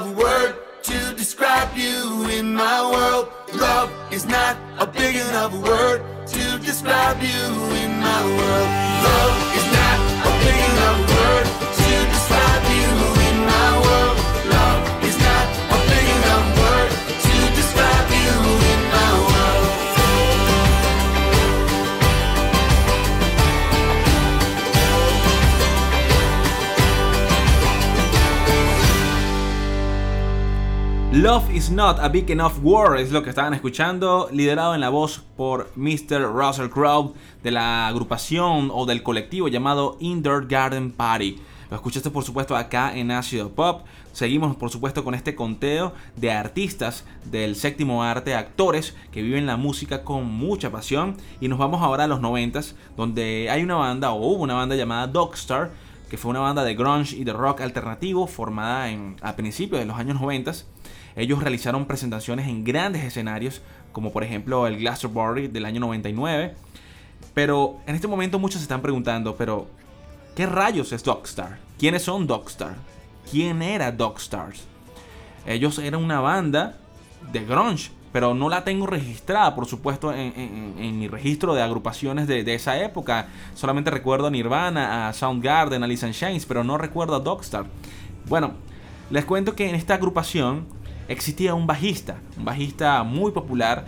Enough 0.00 0.16
word 0.16 0.56
to 0.82 1.14
describe 1.14 1.76
you 1.76 2.26
in 2.30 2.54
my 2.54 2.80
world. 2.90 3.28
Love 3.54 3.90
is 4.10 4.26
not 4.26 4.56
a 4.78 4.86
big 4.86 5.16
enough 5.16 5.52
word 5.54 6.02
to 6.26 6.58
describe 6.58 7.20
you 7.22 7.46
in 7.82 8.00
my 8.00 8.22
world. 8.24 8.68
Love 9.04 9.36
is 9.58 9.66
not 9.76 9.98
a 10.26 10.32
big 10.44 10.60
enough 10.70 11.00
word 11.16 11.69
Love 31.20 31.54
is 31.54 31.70
not 31.70 31.98
a 32.00 32.08
big 32.08 32.30
enough 32.30 32.58
word 32.62 32.98
es 32.98 33.12
lo 33.12 33.22
que 33.22 33.28
estaban 33.28 33.52
escuchando, 33.52 34.30
liderado 34.32 34.74
en 34.74 34.80
la 34.80 34.88
voz 34.88 35.22
por 35.36 35.70
Mr. 35.76 36.22
Russell 36.32 36.70
Crowe 36.70 37.12
de 37.42 37.50
la 37.50 37.88
agrupación 37.88 38.70
o 38.72 38.86
del 38.86 39.02
colectivo 39.02 39.48
llamado 39.48 39.98
Indoor 40.00 40.46
Garden 40.46 40.90
Party. 40.90 41.38
Lo 41.68 41.76
escuchaste 41.76 42.08
por 42.08 42.24
supuesto 42.24 42.56
acá 42.56 42.96
en 42.96 43.10
Ácido 43.10 43.50
Pop. 43.50 43.82
Seguimos 44.14 44.56
por 44.56 44.70
supuesto 44.70 45.04
con 45.04 45.14
este 45.14 45.34
conteo 45.34 45.92
de 46.16 46.32
artistas 46.32 47.04
del 47.26 47.54
séptimo 47.54 48.02
arte, 48.02 48.34
actores 48.34 48.96
que 49.12 49.20
viven 49.20 49.44
la 49.44 49.58
música 49.58 50.04
con 50.04 50.24
mucha 50.24 50.72
pasión. 50.72 51.18
Y 51.38 51.48
nos 51.48 51.58
vamos 51.58 51.82
ahora 51.82 52.04
a 52.04 52.08
los 52.08 52.22
noventas, 52.22 52.76
donde 52.96 53.50
hay 53.50 53.62
una 53.62 53.74
banda 53.74 54.12
o 54.12 54.26
hubo 54.26 54.42
una 54.42 54.54
banda 54.54 54.74
llamada 54.74 55.06
Dogstar, 55.06 55.70
que 56.08 56.16
fue 56.16 56.30
una 56.30 56.40
banda 56.40 56.64
de 56.64 56.74
grunge 56.74 57.14
y 57.14 57.24
de 57.24 57.34
rock 57.34 57.60
alternativo 57.60 58.26
formada 58.26 58.88
en, 58.88 59.16
a 59.20 59.36
principios 59.36 59.80
de 59.80 59.86
los 59.86 59.98
años 59.98 60.18
90. 60.18 60.54
Ellos 61.16 61.40
realizaron 61.42 61.86
presentaciones 61.86 62.48
en 62.48 62.64
grandes 62.64 63.04
escenarios, 63.04 63.60
como 63.92 64.12
por 64.12 64.22
ejemplo 64.24 64.66
el 64.66 64.78
Glastonbury 64.78 65.48
del 65.48 65.64
año 65.64 65.80
99. 65.80 66.54
Pero 67.34 67.78
en 67.86 67.94
este 67.94 68.08
momento 68.08 68.38
muchos 68.38 68.60
se 68.60 68.64
están 68.64 68.82
preguntando, 68.82 69.36
pero 69.36 69.68
¿qué 70.34 70.46
rayos 70.46 70.92
es 70.92 71.02
Dogstar? 71.04 71.58
¿Quiénes 71.78 72.02
son 72.02 72.26
Dogstar? 72.26 72.74
¿Quién 73.30 73.62
era 73.62 73.92
Dogstars? 73.92 74.64
Ellos 75.46 75.78
eran 75.78 76.02
una 76.02 76.20
banda 76.20 76.78
de 77.32 77.44
grunge, 77.44 77.90
pero 78.12 78.34
no 78.34 78.48
la 78.48 78.64
tengo 78.64 78.86
registrada, 78.86 79.54
por 79.54 79.66
supuesto, 79.66 80.12
en, 80.12 80.32
en- 80.36 80.98
mi 80.98 81.06
registro 81.08 81.54
de 81.54 81.62
agrupaciones 81.62 82.26
de, 82.26 82.42
de 82.44 82.54
esa 82.54 82.78
época. 82.82 83.28
Solamente 83.54 83.90
recuerdo 83.90 84.26
a 84.26 84.30
Nirvana, 84.30 85.08
a 85.08 85.12
Soundgarden, 85.12 85.82
a 85.82 85.86
Alice 85.86 86.06
in 86.06 86.12
Chains, 86.12 86.44
pero 86.46 86.64
no 86.64 86.76
recuerdo 86.76 87.14
a 87.14 87.20
Dogstar. 87.20 87.66
Bueno, 88.26 88.52
les 89.10 89.24
cuento 89.24 89.54
que 89.54 89.68
en 89.68 89.74
esta 89.76 89.94
agrupación 89.94 90.66
existía 91.10 91.54
un 91.54 91.66
bajista, 91.66 92.20
un 92.38 92.44
bajista 92.44 93.02
muy 93.02 93.32
popular 93.32 93.84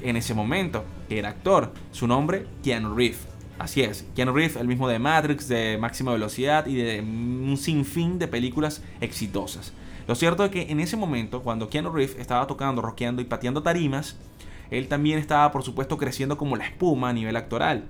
en 0.00 0.16
ese 0.16 0.32
momento, 0.32 0.84
que 1.08 1.18
era 1.18 1.30
actor. 1.30 1.72
Su 1.90 2.06
nombre, 2.06 2.46
Keanu 2.62 2.94
Reeves. 2.94 3.26
Así 3.58 3.82
es, 3.82 4.06
Keanu 4.14 4.32
Reeves, 4.32 4.56
el 4.56 4.68
mismo 4.68 4.88
de 4.88 5.00
Matrix, 5.00 5.48
de 5.48 5.76
Máxima 5.78 6.12
Velocidad 6.12 6.66
y 6.66 6.76
de 6.76 7.00
un 7.00 7.56
sinfín 7.56 8.18
de 8.18 8.28
películas 8.28 8.82
exitosas. 9.00 9.72
Lo 10.06 10.14
cierto 10.14 10.44
es 10.44 10.50
que 10.50 10.70
en 10.70 10.78
ese 10.78 10.96
momento, 10.96 11.42
cuando 11.42 11.68
Keanu 11.68 11.90
Reeves 11.90 12.16
estaba 12.16 12.46
tocando, 12.46 12.80
rockeando 12.80 13.22
y 13.22 13.24
pateando 13.24 13.62
tarimas, 13.62 14.16
él 14.70 14.86
también 14.86 15.18
estaba, 15.18 15.50
por 15.50 15.64
supuesto, 15.64 15.98
creciendo 15.98 16.38
como 16.38 16.56
la 16.56 16.64
espuma 16.64 17.10
a 17.10 17.12
nivel 17.12 17.36
actoral. 17.36 17.84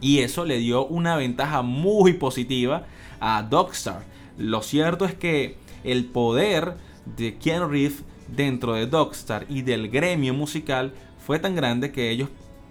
Y 0.00 0.20
eso 0.20 0.46
le 0.46 0.56
dio 0.56 0.86
una 0.86 1.16
ventaja 1.16 1.60
muy 1.60 2.14
positiva 2.14 2.86
a 3.20 3.42
Dogstar. 3.42 4.04
Lo 4.38 4.62
cierto 4.62 5.04
es 5.04 5.14
que 5.14 5.58
el 5.84 6.06
poder 6.06 6.76
de 7.04 7.36
Keanu 7.36 7.68
Reeves 7.68 8.02
dentro 8.28 8.74
de 8.74 8.86
Dogstar 8.86 9.46
y 9.48 9.62
del 9.62 9.88
gremio 9.88 10.34
musical 10.34 10.92
fue 11.24 11.38
tan 11.38 11.54
grande 11.56 11.90
que 11.92 12.10
ellos 12.10 12.28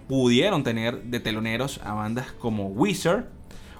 pudieron 0.08 0.62
tener 0.64 1.02
de 1.02 1.20
teloneros 1.20 1.80
a 1.84 1.94
bandas 1.94 2.32
como 2.32 2.66
Wizard 2.68 3.26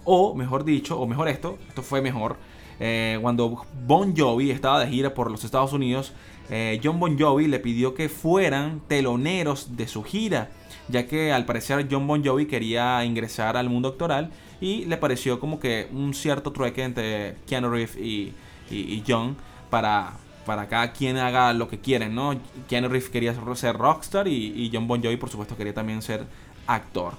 o 0.04 0.34
mejor 0.34 0.64
dicho, 0.64 0.98
o 0.98 1.06
mejor 1.06 1.28
esto, 1.28 1.58
esto 1.68 1.82
fue 1.82 2.00
mejor, 2.00 2.36
eh, 2.78 3.18
cuando 3.20 3.64
Bon 3.86 4.14
Jovi 4.16 4.50
estaba 4.50 4.80
de 4.80 4.86
gira 4.90 5.12
por 5.12 5.30
los 5.30 5.44
Estados 5.44 5.72
Unidos, 5.72 6.12
eh, 6.48 6.80
John 6.82 6.98
Bon 6.98 7.18
Jovi 7.18 7.46
le 7.48 7.58
pidió 7.60 7.94
que 7.94 8.08
fueran 8.08 8.80
teloneros 8.88 9.76
de 9.76 9.86
su 9.86 10.02
gira, 10.02 10.48
ya 10.88 11.06
que 11.06 11.32
al 11.32 11.44
parecer 11.44 11.86
John 11.90 12.06
Bon 12.06 12.24
Jovi 12.24 12.46
quería 12.46 13.04
ingresar 13.04 13.56
al 13.56 13.68
mundo 13.68 13.88
actoral 13.90 14.30
y 14.60 14.86
le 14.86 14.96
pareció 14.96 15.38
como 15.38 15.60
que 15.60 15.88
un 15.92 16.14
cierto 16.14 16.50
trueque 16.52 16.82
entre 16.82 17.36
Keanu 17.46 17.68
Reeves 17.70 17.96
y, 17.96 18.32
y- 18.70 18.76
y 18.94 19.04
John 19.06 19.36
para, 19.68 20.14
para 20.46 20.68
cada 20.68 20.92
quien 20.92 21.16
haga 21.16 21.52
lo 21.52 21.68
que 21.68 21.78
quieren, 21.78 22.14
¿no? 22.14 22.34
Keanu 22.68 22.88
Reeves 22.88 23.10
quería 23.10 23.34
ser 23.54 23.76
rockstar 23.76 24.28
y, 24.28 24.70
John 24.72 24.86
Bon 24.86 25.02
Jovi 25.02 25.16
por 25.16 25.30
supuesto 25.30 25.56
quería 25.56 25.74
también 25.74 26.02
ser 26.02 26.26
actor. 26.66 27.14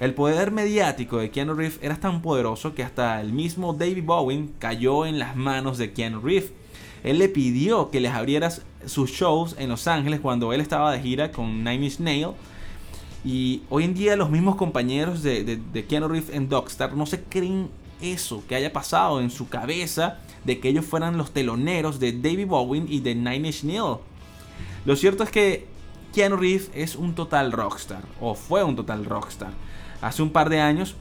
El 0.00 0.12
poder 0.14 0.50
mediático 0.50 1.18
de 1.18 1.30
Keanu 1.30 1.54
Reeves 1.54 1.78
era 1.80 1.96
tan 1.96 2.20
poderoso 2.20 2.74
que 2.74 2.82
hasta 2.82 3.20
el 3.20 3.32
mismo 3.32 3.74
David 3.74 4.04
Bowie 4.04 4.48
cayó 4.58 5.06
en 5.06 5.18
las 5.18 5.36
manos 5.36 5.78
de 5.78 5.92
Keanu 5.92 6.20
Reeves. 6.20 6.52
Él 7.04 7.18
le 7.18 7.28
pidió 7.28 7.90
que 7.90 8.00
les 8.00 8.12
abrieras 8.12 8.62
sus 8.86 9.10
shows 9.10 9.54
en 9.58 9.68
Los 9.68 9.86
Ángeles 9.86 10.20
cuando 10.20 10.52
él 10.52 10.60
estaba 10.60 10.90
de 10.92 11.00
gira 11.00 11.30
con 11.30 11.58
Nine 11.58 11.84
Inch 11.84 12.00
Nails. 12.00 12.34
Y 13.24 13.62
hoy 13.70 13.84
en 13.84 13.94
día 13.94 14.16
los 14.16 14.30
mismos 14.30 14.56
compañeros 14.56 15.22
de, 15.22 15.44
de, 15.44 15.56
de 15.56 15.84
Keanu 15.84 16.08
Reeves 16.08 16.30
en 16.30 16.48
Dogstar 16.48 16.94
no 16.94 17.06
se 17.06 17.22
creen 17.22 17.70
eso 18.12 18.42
que 18.48 18.54
haya 18.54 18.72
pasado 18.72 19.20
en 19.20 19.30
su 19.30 19.48
cabeza 19.48 20.18
de 20.44 20.60
que 20.60 20.68
ellos 20.68 20.84
fueran 20.84 21.16
los 21.16 21.32
teloneros 21.32 21.98
de 22.00 22.12
David 22.12 22.46
Bowie 22.46 22.84
y 22.88 23.00
de 23.00 23.14
Nine 23.14 23.48
Inch 23.48 23.64
Nails. 23.64 23.98
Lo 24.84 24.96
cierto 24.96 25.22
es 25.22 25.30
que 25.30 25.66
Keanu 26.14 26.36
Reeves 26.36 26.70
es 26.74 26.96
un 26.96 27.14
total 27.14 27.52
rockstar, 27.52 28.02
o 28.20 28.34
fue 28.34 28.62
un 28.62 28.76
total 28.76 29.04
rockstar. 29.04 29.52
Hace 30.00 30.22
un 30.22 30.30
par 30.30 30.50
de 30.50 30.60
años, 30.60 30.94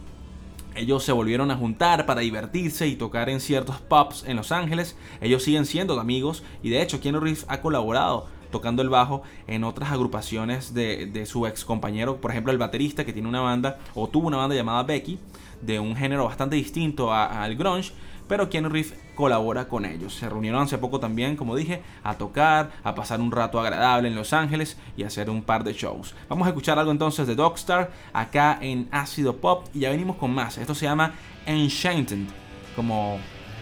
ellos 0.76 1.04
se 1.04 1.12
volvieron 1.12 1.52
a 1.52 1.56
juntar 1.56 2.06
para 2.06 2.22
divertirse 2.22 2.88
y 2.88 2.96
tocar 2.96 3.30
en 3.30 3.40
ciertos 3.40 3.80
pubs 3.80 4.24
en 4.26 4.38
Los 4.38 4.52
Ángeles. 4.52 4.96
Ellos 5.22 5.44
siguen 5.44 5.66
siendo 5.66 6.00
amigos 6.00 6.44
y 6.64 6.70
de 6.70 6.82
hecho 6.82 7.00
Keanu 7.00 7.20
Reeves 7.20 7.46
ha 7.48 7.62
colaborado 7.62 8.28
tocando 8.54 8.82
el 8.82 8.88
bajo 8.88 9.24
en 9.48 9.66
otras 9.66 9.92
agrupaciones 9.92 10.74
de, 10.74 11.26
su 11.26 11.46
ex 11.48 11.66
compañero, 11.66 12.22
por 12.22 12.32
ejemplo 12.32 12.54
el 12.54 12.58
baterista 12.58 13.04
que 13.04 13.12
tiene 13.12 13.28
una 13.28 13.42
banda 13.42 13.80
o 13.96 14.08
tuvo 14.08 14.28
una 14.28 14.38
banda 14.38 14.56
llamada 14.56 14.84
Becky, 14.84 15.20
de 15.62 15.80
un 15.80 15.96
género 15.96 16.26
bastante 16.26 16.56
distinto 16.56 17.12
al 17.14 17.56
grunge, 17.56 17.92
pero 18.28 18.50
Keanu 18.50 18.70
Reeves 18.70 18.96
colabora 19.16 19.68
con 19.68 19.86
ellos. 19.86 20.16
Se 20.16 20.30
reunieron 20.30 20.62
hace 20.62 20.78
poco 20.78 21.00
también, 21.00 21.36
como 21.36 21.56
dije, 21.56 21.82
a 22.04 22.16
tocar, 22.16 22.72
a 22.84 22.96
pasar 22.96 23.20
un 23.20 23.32
rato 23.32 23.60
agradable 23.60 24.08
en 24.08 24.16
Los 24.16 24.34
Ángeles 24.34 24.78
y 24.96 25.04
hacer 25.04 25.30
un 25.30 25.44
par 25.44 25.64
de 25.64 25.74
shows. 25.74 26.16
Vamos 26.30 26.46
a 26.46 26.50
escuchar 26.50 26.80
algo 26.80 26.92
entonces 26.92 27.28
de 27.28 27.36
Dogstar 27.36 27.92
acá 28.14 28.58
en 28.62 28.88
Ácido 28.92 29.38
Pop 29.38 29.66
y 29.74 29.80
ya 29.80 29.90
venimos 29.90 30.16
con 30.18 30.32
más. 30.32 30.58
Esto 30.58 30.76
se 30.76 30.86
llama 30.86 31.14
Enchanted, 31.46 32.28
como 32.76 33.18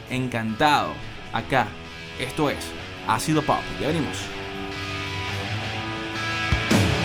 encantado. 0.09 0.91
Acá, 1.33 1.67
esto 2.19 2.49
es 2.49 2.71
Ácido 3.07 3.41
Pop. 3.41 3.61
Ya 3.79 3.87
venimos. 3.87 4.40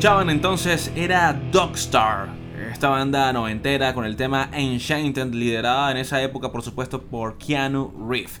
escuchaban 0.00 0.30
entonces 0.30 0.90
era 0.96 1.38
Dogstar, 1.52 2.30
esta 2.72 2.88
banda 2.88 3.30
noventera 3.34 3.92
con 3.92 4.06
el 4.06 4.16
tema 4.16 4.48
Enchanted, 4.50 5.34
liderada 5.34 5.90
en 5.90 5.98
esa 5.98 6.22
época 6.22 6.50
por 6.50 6.62
supuesto 6.62 7.02
por 7.02 7.36
Keanu 7.36 8.08
Reeves. 8.08 8.40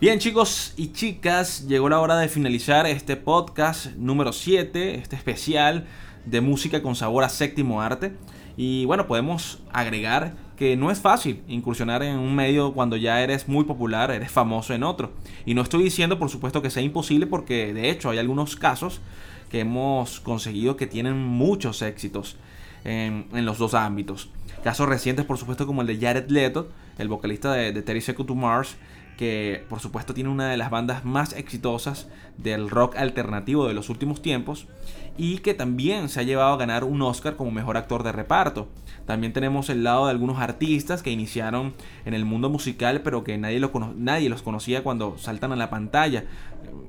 Bien 0.00 0.18
chicos 0.18 0.72
y 0.78 0.92
chicas, 0.92 1.68
llegó 1.68 1.90
la 1.90 2.00
hora 2.00 2.16
de 2.16 2.28
finalizar 2.28 2.86
este 2.86 3.16
podcast 3.16 3.96
número 3.96 4.32
7, 4.32 4.94
este 4.94 5.14
especial 5.14 5.86
de 6.24 6.40
música 6.40 6.80
con 6.80 6.96
sabor 6.96 7.22
a 7.22 7.28
séptimo 7.28 7.82
arte. 7.82 8.14
Y 8.56 8.86
bueno, 8.86 9.06
podemos 9.06 9.60
agregar 9.70 10.36
que 10.56 10.74
no 10.78 10.90
es 10.90 11.00
fácil 11.00 11.42
incursionar 11.48 12.02
en 12.02 12.16
un 12.16 12.34
medio 12.34 12.72
cuando 12.72 12.96
ya 12.96 13.20
eres 13.20 13.46
muy 13.46 13.64
popular, 13.64 14.10
eres 14.10 14.30
famoso 14.30 14.72
en 14.72 14.84
otro. 14.84 15.12
Y 15.44 15.52
no 15.52 15.60
estoy 15.60 15.82
diciendo 15.82 16.18
por 16.18 16.30
supuesto 16.30 16.62
que 16.62 16.70
sea 16.70 16.82
imposible 16.82 17.26
porque 17.26 17.74
de 17.74 17.90
hecho 17.90 18.08
hay 18.08 18.16
algunos 18.16 18.56
casos 18.56 19.02
que 19.50 19.60
hemos 19.60 20.20
conseguido 20.20 20.76
que 20.76 20.86
tienen 20.86 21.18
muchos 21.18 21.82
éxitos 21.82 22.36
en, 22.84 23.26
los 23.32 23.58
dos 23.58 23.74
ámbitos. 23.74 24.30
Casos 24.62 24.88
recientes, 24.88 25.24
por 25.24 25.38
supuesto, 25.38 25.66
como 25.66 25.82
el 25.82 25.86
de 25.86 25.98
Jared 25.98 26.28
Leto, 26.30 26.68
el 26.98 27.08
vocalista 27.08 27.52
de, 27.52 27.72
de 27.72 27.82
30 27.82 28.06
Seconds 28.06 28.26
to 28.26 28.34
Mars, 28.34 28.76
que 29.16 29.64
por 29.68 29.80
supuesto 29.80 30.14
tiene 30.14 30.30
una 30.30 30.48
de 30.48 30.56
las 30.56 30.70
bandas 30.70 31.04
más 31.04 31.32
exitosas 31.32 32.08
del 32.36 32.70
rock 32.70 32.96
alternativo 32.96 33.66
de 33.66 33.74
los 33.74 33.88
últimos 33.90 34.22
tiempos 34.22 34.68
y 35.16 35.38
que 35.38 35.54
también 35.54 36.08
se 36.08 36.20
ha 36.20 36.22
llevado 36.22 36.52
a 36.54 36.56
ganar 36.56 36.84
un 36.84 37.02
Oscar 37.02 37.34
como 37.34 37.50
mejor 37.50 37.76
actor 37.76 38.04
de 38.04 38.12
reparto. 38.12 38.68
También 39.06 39.32
tenemos 39.32 39.70
el 39.70 39.82
lado 39.82 40.04
de 40.04 40.12
algunos 40.12 40.38
artistas 40.38 41.02
que 41.02 41.10
iniciaron 41.10 41.74
en 42.04 42.14
el 42.14 42.24
mundo 42.24 42.48
musical 42.48 43.00
pero 43.02 43.24
que 43.24 43.36
nadie, 43.38 43.58
lo 43.58 43.72
cono- 43.72 43.92
nadie 43.96 44.28
los 44.28 44.42
conocía 44.42 44.84
cuando 44.84 45.18
saltan 45.18 45.50
a 45.50 45.56
la 45.56 45.68
pantalla. 45.68 46.24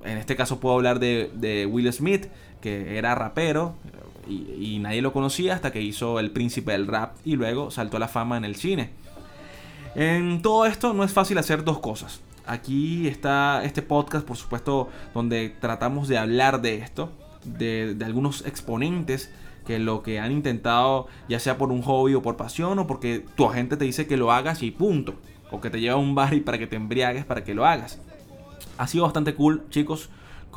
En 0.06 0.20
este 0.20 0.36
caso 0.36 0.60
puedo 0.60 0.76
hablar 0.76 1.00
de 1.00 1.68
Will 1.72 1.92
Smith, 1.92 2.28
que 2.62 2.98
era 2.98 3.16
rapero 3.16 3.76
y, 4.28 4.80
nadie 4.80 5.02
lo 5.02 5.12
conocía 5.12 5.56
hasta 5.56 5.72
que 5.72 5.82
hizo 5.82 6.20
El 6.20 6.32
Príncipe 6.32 6.72
del 6.72 6.88
Rap 6.88 7.16
y 7.26 7.36
luego 7.36 7.72
saltó 7.72 7.98
a 7.98 8.00
la 8.00 8.08
fama 8.08 8.38
en 8.38 8.46
el 8.46 8.56
cine. 8.56 8.92
En 9.96 10.42
todo 10.42 10.66
esto 10.66 10.94
no 10.94 11.04
es 11.04 11.12
fácil 11.12 11.38
hacer 11.38 11.64
dos 11.64 11.80
cosas. 11.80 12.22
Aquí 12.46 13.08
está 13.08 13.64
este 13.64 13.82
podcast, 13.82 14.26
por 14.26 14.38
supuesto, 14.38 14.90
donde 15.14 15.50
tratamos 15.60 16.08
de 16.08 16.18
hablar 16.18 16.62
de 16.62 16.76
esto, 16.76 17.12
de, 17.44 17.96
de 17.96 18.06
algunos 18.06 18.46
exponentes 18.46 19.32
que 19.66 19.78
lo 19.78 20.02
que 20.02 20.20
han 20.20 20.32
intentado, 20.32 21.08
ya 21.28 21.40
sea 21.40 21.58
por 21.58 21.72
un 21.72 21.82
hobby 21.84 22.16
o 22.16 22.22
por 22.22 22.38
pasión, 22.38 22.80
o 22.80 22.88
porque 22.88 23.26
tu 23.36 23.46
agente 23.46 23.78
te 23.78 23.86
dice 23.86 24.08
que 24.08 24.18
lo 24.18 24.32
hagas 24.32 24.64
y 24.64 24.72
punto. 24.72 25.16
O 25.52 25.62
que 25.62 25.70
te 25.70 25.80
lleva 25.80 25.96
a 25.96 26.00
un 26.00 26.16
bar 26.16 26.34
y 26.34 26.42
para 26.42 26.58
que 26.58 26.68
te 26.68 26.76
embriagues 26.76 27.26
para 27.26 27.44
que 27.44 27.54
lo 27.54 27.66
hagas. 27.66 28.00
Ha 28.78 28.88
sido 28.88 29.04
bastante 29.04 29.36
cool, 29.36 29.64
chicos, 29.70 30.10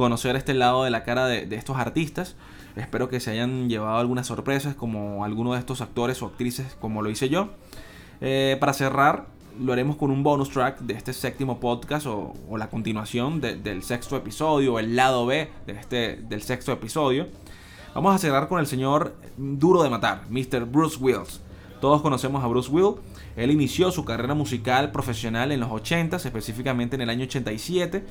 conocer 0.03 0.34
este 0.34 0.53
lado 0.53 0.82
de 0.82 0.90
la 0.90 1.05
cara 1.05 1.26
de, 1.26 1.55
estos 1.55 1.76
artistas. 1.76 2.34
Espero 2.74 3.09
que 3.09 3.20
se 3.20 3.30
hayan 3.30 3.68
llevado 3.68 3.98
algunas 3.98 4.26
sorpresas, 4.26 4.74
como 4.74 5.24
alguno 5.24 5.53
de 5.53 5.61
estos 5.61 5.80
actores 5.80 6.20
o 6.22 6.26
actrices, 6.26 6.76
como 6.80 7.03
lo 7.03 7.09
hice 7.11 7.28
yo. 7.28 7.50
Eh, 8.20 8.57
para 8.59 8.72
cerrar, 8.72 9.26
lo 9.61 9.72
haremos 9.72 9.94
con 9.94 10.11
un 10.11 10.24
bonus 10.24 10.50
track 10.50 10.80
de 10.80 10.94
este 10.94 11.12
séptimo 11.12 11.61
podcast 11.61 12.07
o, 12.09 12.34
la 12.57 12.68
continuación 12.68 13.40
de- 13.40 13.55
del 13.55 13.84
sexto 13.84 14.16
episodio, 14.16 14.80
el 14.80 14.96
lado 14.96 15.24
B 15.24 15.48
de 15.68 15.72
este, 15.74 16.16
del 16.16 16.42
sexto 16.42 16.72
episodio. 16.72 17.28
Vamos 17.94 18.12
a 18.12 18.18
cerrar 18.18 18.48
con 18.48 18.59
el 18.59 18.66
señor 18.66 19.14
duro 19.36 19.84
de 19.84 19.90
matar, 19.90 20.22
Mr. 20.30 20.64
Bruce 20.64 20.96
Wills. 20.98 21.40
Todos 21.80 22.03
conocemos 22.03 22.42
a 22.42 22.48
Bruce 22.48 22.68
Wills. 22.72 22.98
Él 23.37 23.51
inició 23.51 23.91
su 23.91 24.05
carrera 24.05 24.35
musical 24.35 24.91
profesional 24.93 25.53
en 25.53 25.61
los 25.61 25.70
80, 25.70 26.16
específicamente 26.16 26.97
en 26.97 27.03
el 27.03 27.11
año 27.11 27.24
87, 27.24 28.05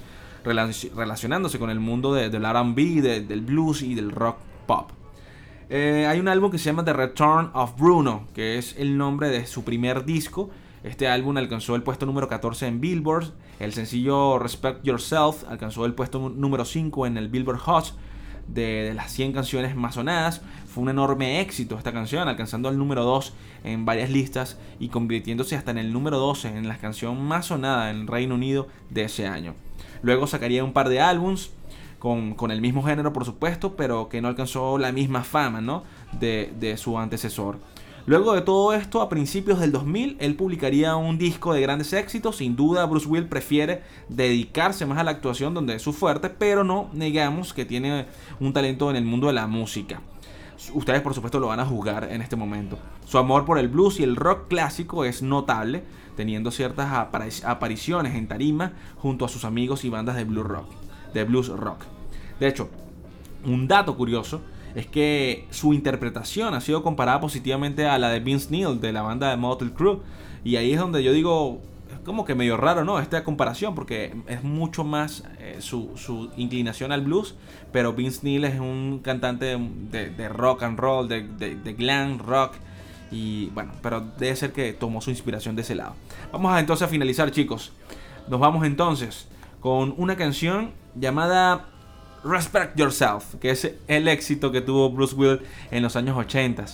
relac- 0.43 0.91
relacionándose 0.95 1.59
con 1.59 1.69
el 1.69 1.79
mundo 1.79 2.13
de- 2.13 2.29
del 2.29 2.43
RB, 2.45 3.01
de- 3.01 3.21
del 3.21 3.41
blues 3.41 3.81
y 3.81 3.93
del 3.95 4.11
rock 4.11 4.37
pop. 4.65 4.91
Eh, 5.69 6.05
hay 6.09 6.19
un 6.19 6.27
álbum 6.27 6.51
que 6.51 6.57
se 6.57 6.65
llama 6.65 6.83
The 6.83 6.93
Return 6.93 7.51
of 7.53 7.77
Bruno, 7.79 8.27
que 8.33 8.57
es 8.57 8.75
el 8.77 8.97
nombre 8.97 9.29
de 9.29 9.45
su 9.45 9.63
primer 9.63 10.03
disco. 10.05 10.49
Este 10.83 11.07
álbum 11.07 11.37
alcanzó 11.37 11.75
el 11.75 11.83
puesto 11.83 12.05
número 12.05 12.27
14 12.27 12.67
en 12.67 12.81
Billboard. 12.81 13.31
El 13.59 13.71
sencillo 13.73 14.39
Respect 14.39 14.83
Yourself 14.83 15.43
alcanzó 15.47 15.85
el 15.85 15.93
puesto 15.93 16.29
número 16.29 16.65
5 16.65 17.05
en 17.05 17.17
el 17.17 17.29
Billboard 17.29 17.59
Hot 17.59 17.93
de, 18.47 18.93
las 18.95 19.11
100 19.11 19.33
canciones 19.33 19.75
más 19.75 19.95
sonadas. 19.95 20.41
Fue 20.67 20.83
un 20.83 20.89
enorme 20.89 21.41
éxito 21.41 21.77
esta 21.77 21.91
canción, 21.91 22.27
alcanzando 22.27 22.69
el 22.69 22.77
número 22.77 23.03
2 23.03 23.33
en 23.63 23.85
varias 23.85 24.09
listas 24.09 24.57
y 24.79 24.89
convirtiéndose 24.89 25.55
hasta 25.55 25.71
en 25.71 25.77
el 25.77 25.91
número 25.91 26.17
12 26.17 26.47
en 26.47 26.67
la 26.67 26.77
canción 26.77 27.21
más 27.21 27.47
sonada 27.47 27.89
en 27.89 28.01
el 28.01 28.07
Reino 28.07 28.35
Unido 28.35 28.67
de 28.89 29.03
ese 29.03 29.27
año. 29.27 29.53
Luego 30.01 30.27
sacaría 30.27 30.63
un 30.63 30.73
par 30.73 30.89
de 30.89 31.01
álbums 31.01 31.51
con, 31.99 32.33
con 32.33 32.51
el 32.51 32.61
mismo 32.61 32.83
género, 32.83 33.13
por 33.13 33.25
supuesto, 33.25 33.75
pero 33.75 34.09
que 34.09 34.21
no 34.21 34.27
alcanzó 34.27 34.77
la 34.77 34.91
misma 34.91 35.23
fama 35.23 35.61
¿no? 35.61 35.83
de, 36.19 36.51
de 36.59 36.77
su 36.77 36.97
antecesor. 36.97 37.59
Luego 38.07 38.33
de 38.33 38.41
todo 38.41 38.73
esto, 38.73 39.01
a 39.01 39.09
principios 39.09 39.59
del 39.59 39.71
2000, 39.71 40.17
él 40.19 40.35
publicaría 40.35 40.95
un 40.95 41.17
disco 41.17 41.53
de 41.53 41.61
grandes 41.61 41.93
éxitos. 41.93 42.37
Sin 42.37 42.55
duda, 42.55 42.85
Bruce 42.85 43.07
Will 43.07 43.27
prefiere 43.27 43.83
dedicarse 44.09 44.85
más 44.85 44.97
a 44.97 45.03
la 45.03 45.11
actuación, 45.11 45.53
donde 45.53 45.75
es 45.75 45.81
su 45.81 45.93
fuerte, 45.93 46.29
pero 46.29 46.63
no 46.63 46.89
negamos 46.93 47.53
que 47.53 47.63
tiene 47.65 48.07
un 48.39 48.53
talento 48.53 48.89
en 48.89 48.95
el 48.95 49.05
mundo 49.05 49.27
de 49.27 49.33
la 49.33 49.45
música. 49.47 50.01
Ustedes, 50.73 51.01
por 51.01 51.13
supuesto, 51.13 51.39
lo 51.39 51.47
van 51.47 51.59
a 51.59 51.65
juzgar 51.65 52.07
en 52.11 52.21
este 52.21 52.35
momento. 52.35 52.77
Su 53.05 53.17
amor 53.17 53.45
por 53.45 53.57
el 53.57 53.67
blues 53.67 53.99
y 53.99 54.03
el 54.03 54.15
rock 54.15 54.47
clásico 54.47 55.05
es 55.05 55.21
notable, 55.21 55.83
teniendo 56.15 56.51
ciertas 56.51 56.91
apari- 56.91 57.43
apariciones 57.45 58.15
en 58.15 58.27
tarima 58.27 58.73
junto 58.97 59.25
a 59.25 59.29
sus 59.29 59.45
amigos 59.45 59.85
y 59.85 59.89
bandas 59.89 60.15
de 60.15 60.23
blues 60.23 60.45
rock. 60.45 60.69
De 61.13 61.23
blues 61.23 61.49
rock. 61.49 61.81
De 62.39 62.47
hecho, 62.47 62.69
un 63.45 63.67
dato 63.67 63.95
curioso 63.95 64.41
es 64.75 64.87
que 64.87 65.47
su 65.49 65.73
interpretación 65.73 66.53
ha 66.53 66.61
sido 66.61 66.83
comparada 66.83 67.19
positivamente 67.19 67.85
a 67.87 67.97
la 67.97 68.09
de 68.09 68.19
Vince 68.19 68.49
Neil 68.51 68.79
de 68.79 68.91
la 68.91 69.01
banda 69.01 69.29
de 69.29 69.37
Motley 69.37 69.71
Crue. 69.71 69.99
Y 70.43 70.55
ahí 70.55 70.73
es 70.73 70.79
donde 70.79 71.03
yo 71.03 71.13
digo 71.13 71.61
es 71.91 71.99
como 71.99 72.25
que 72.25 72.35
medio 72.35 72.57
raro 72.57 72.85
no 72.85 72.99
esta 72.99 73.23
comparación 73.23 73.75
porque 73.75 74.15
es 74.27 74.43
mucho 74.43 74.83
más 74.83 75.23
eh, 75.39 75.57
su, 75.59 75.91
su 75.97 76.31
inclinación 76.37 76.91
al 76.91 77.01
blues 77.01 77.35
pero 77.71 77.93
Vince 77.93 78.21
Neil 78.23 78.45
es 78.45 78.59
un 78.59 79.01
cantante 79.03 79.57
de, 79.57 80.09
de 80.09 80.29
rock 80.29 80.63
and 80.63 80.79
roll 80.79 81.07
de, 81.07 81.23
de, 81.23 81.55
de 81.55 81.73
glam 81.73 82.19
rock. 82.19 82.53
Y 83.11 83.47
bueno 83.47 83.73
pero 83.81 84.01
debe 84.17 84.35
ser 84.35 84.53
que 84.53 84.73
tomó 84.73 85.01
su 85.01 85.09
inspiración 85.09 85.55
de 85.55 85.63
ese 85.63 85.75
lado. 85.75 85.95
Vamos 86.31 86.53
a 86.53 86.59
entonces 86.59 86.87
a 86.87 86.89
finalizar 86.89 87.29
chicos. 87.31 87.73
Nos 88.29 88.39
vamos 88.39 88.65
entonces 88.65 89.27
con 89.59 89.93
una 89.97 90.15
canción 90.15 90.71
llamada 90.95 91.70
Respect 92.23 92.77
Yourself, 92.77 93.35
que 93.35 93.51
es 93.51 93.71
el 93.87 94.07
éxito 94.07 94.51
que 94.51 94.61
tuvo 94.61 94.89
Bruce 94.91 95.15
Will 95.15 95.41
en 95.71 95.83
los 95.83 95.95
años 95.95 96.17
80. 96.17 96.65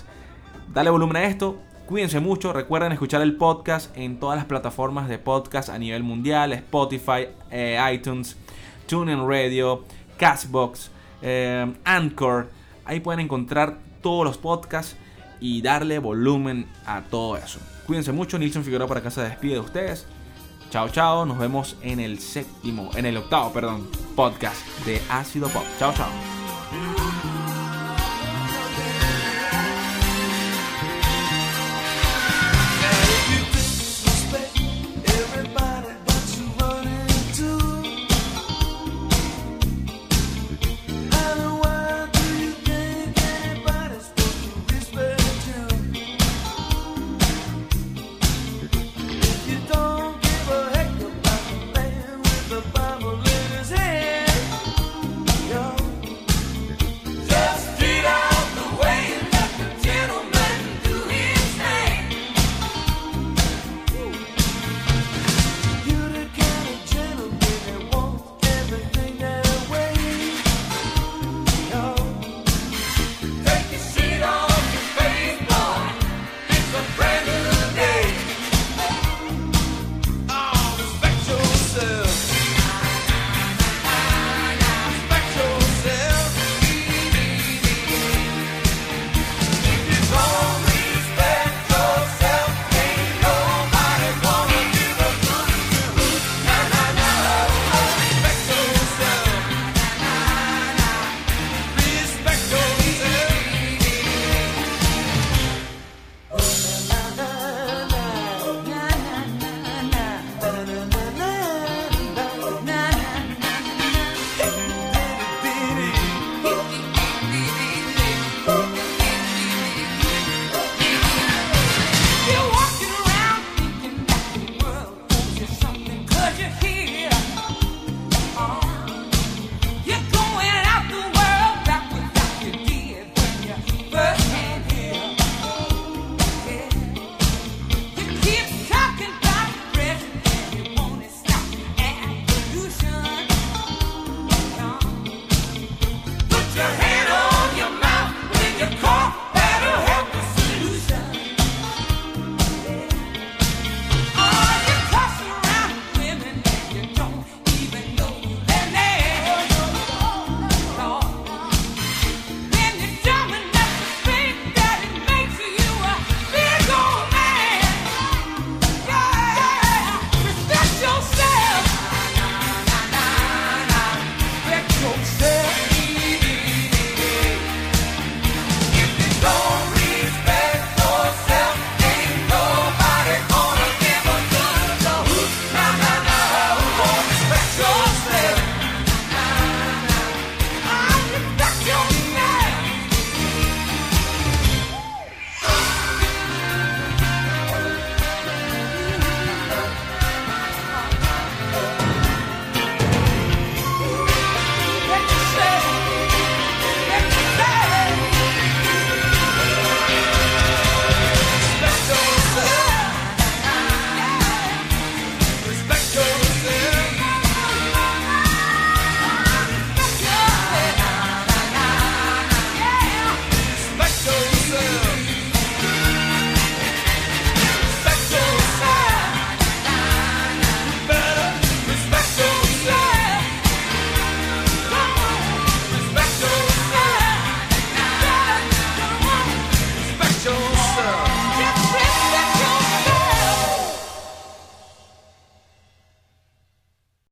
Dale 0.73 0.89
volumen 0.89 1.17
a 1.17 1.25
esto, 1.25 1.59
cuídense 1.85 2.19
mucho, 2.19 2.51
recuerden 2.51 2.91
escuchar 2.91 3.21
el 3.21 3.35
podcast 3.37 3.95
en 3.97 4.19
todas 4.19 4.37
las 4.37 4.45
plataformas 4.45 5.07
de 5.07 5.19
podcast 5.19 5.69
a 5.69 5.79
nivel 5.79 6.03
mundial, 6.03 6.51
Spotify, 6.53 7.27
eh, 7.49 7.79
iTunes, 7.93 8.35
TuneIn 8.87 9.27
Radio, 9.27 9.85
Castbox, 10.17 10.91
eh, 11.21 11.73
Anchor. 11.85 12.49
Ahí 12.83 12.99
pueden 12.99 13.21
encontrar 13.21 13.77
todos 14.01 14.25
los 14.25 14.37
podcasts 14.37 14.97
y 15.39 15.61
darle 15.61 15.99
volumen 15.99 16.67
a 16.85 17.01
todo 17.01 17.37
eso. 17.37 17.59
Cuídense 17.85 18.11
mucho, 18.11 18.37
Nilson 18.37 18.63
Figueroa 18.63 18.87
para 18.87 18.99
acá 18.99 19.11
se 19.11 19.21
despide 19.21 19.53
de 19.53 19.59
ustedes. 19.59 20.07
Chao, 20.77 20.89
chao. 20.89 21.25
Nos 21.25 21.39
vemos 21.39 21.75
en 21.81 21.99
el 21.99 22.19
séptimo, 22.19 22.91
en 22.95 23.07
el 23.07 23.17
octavo, 23.17 23.51
perdón, 23.51 23.89
podcast 24.15 24.63
de 24.85 25.01
Ácido 25.09 25.49
Pop. 25.49 25.63
Chao, 25.79 25.91
chao. 25.91 26.36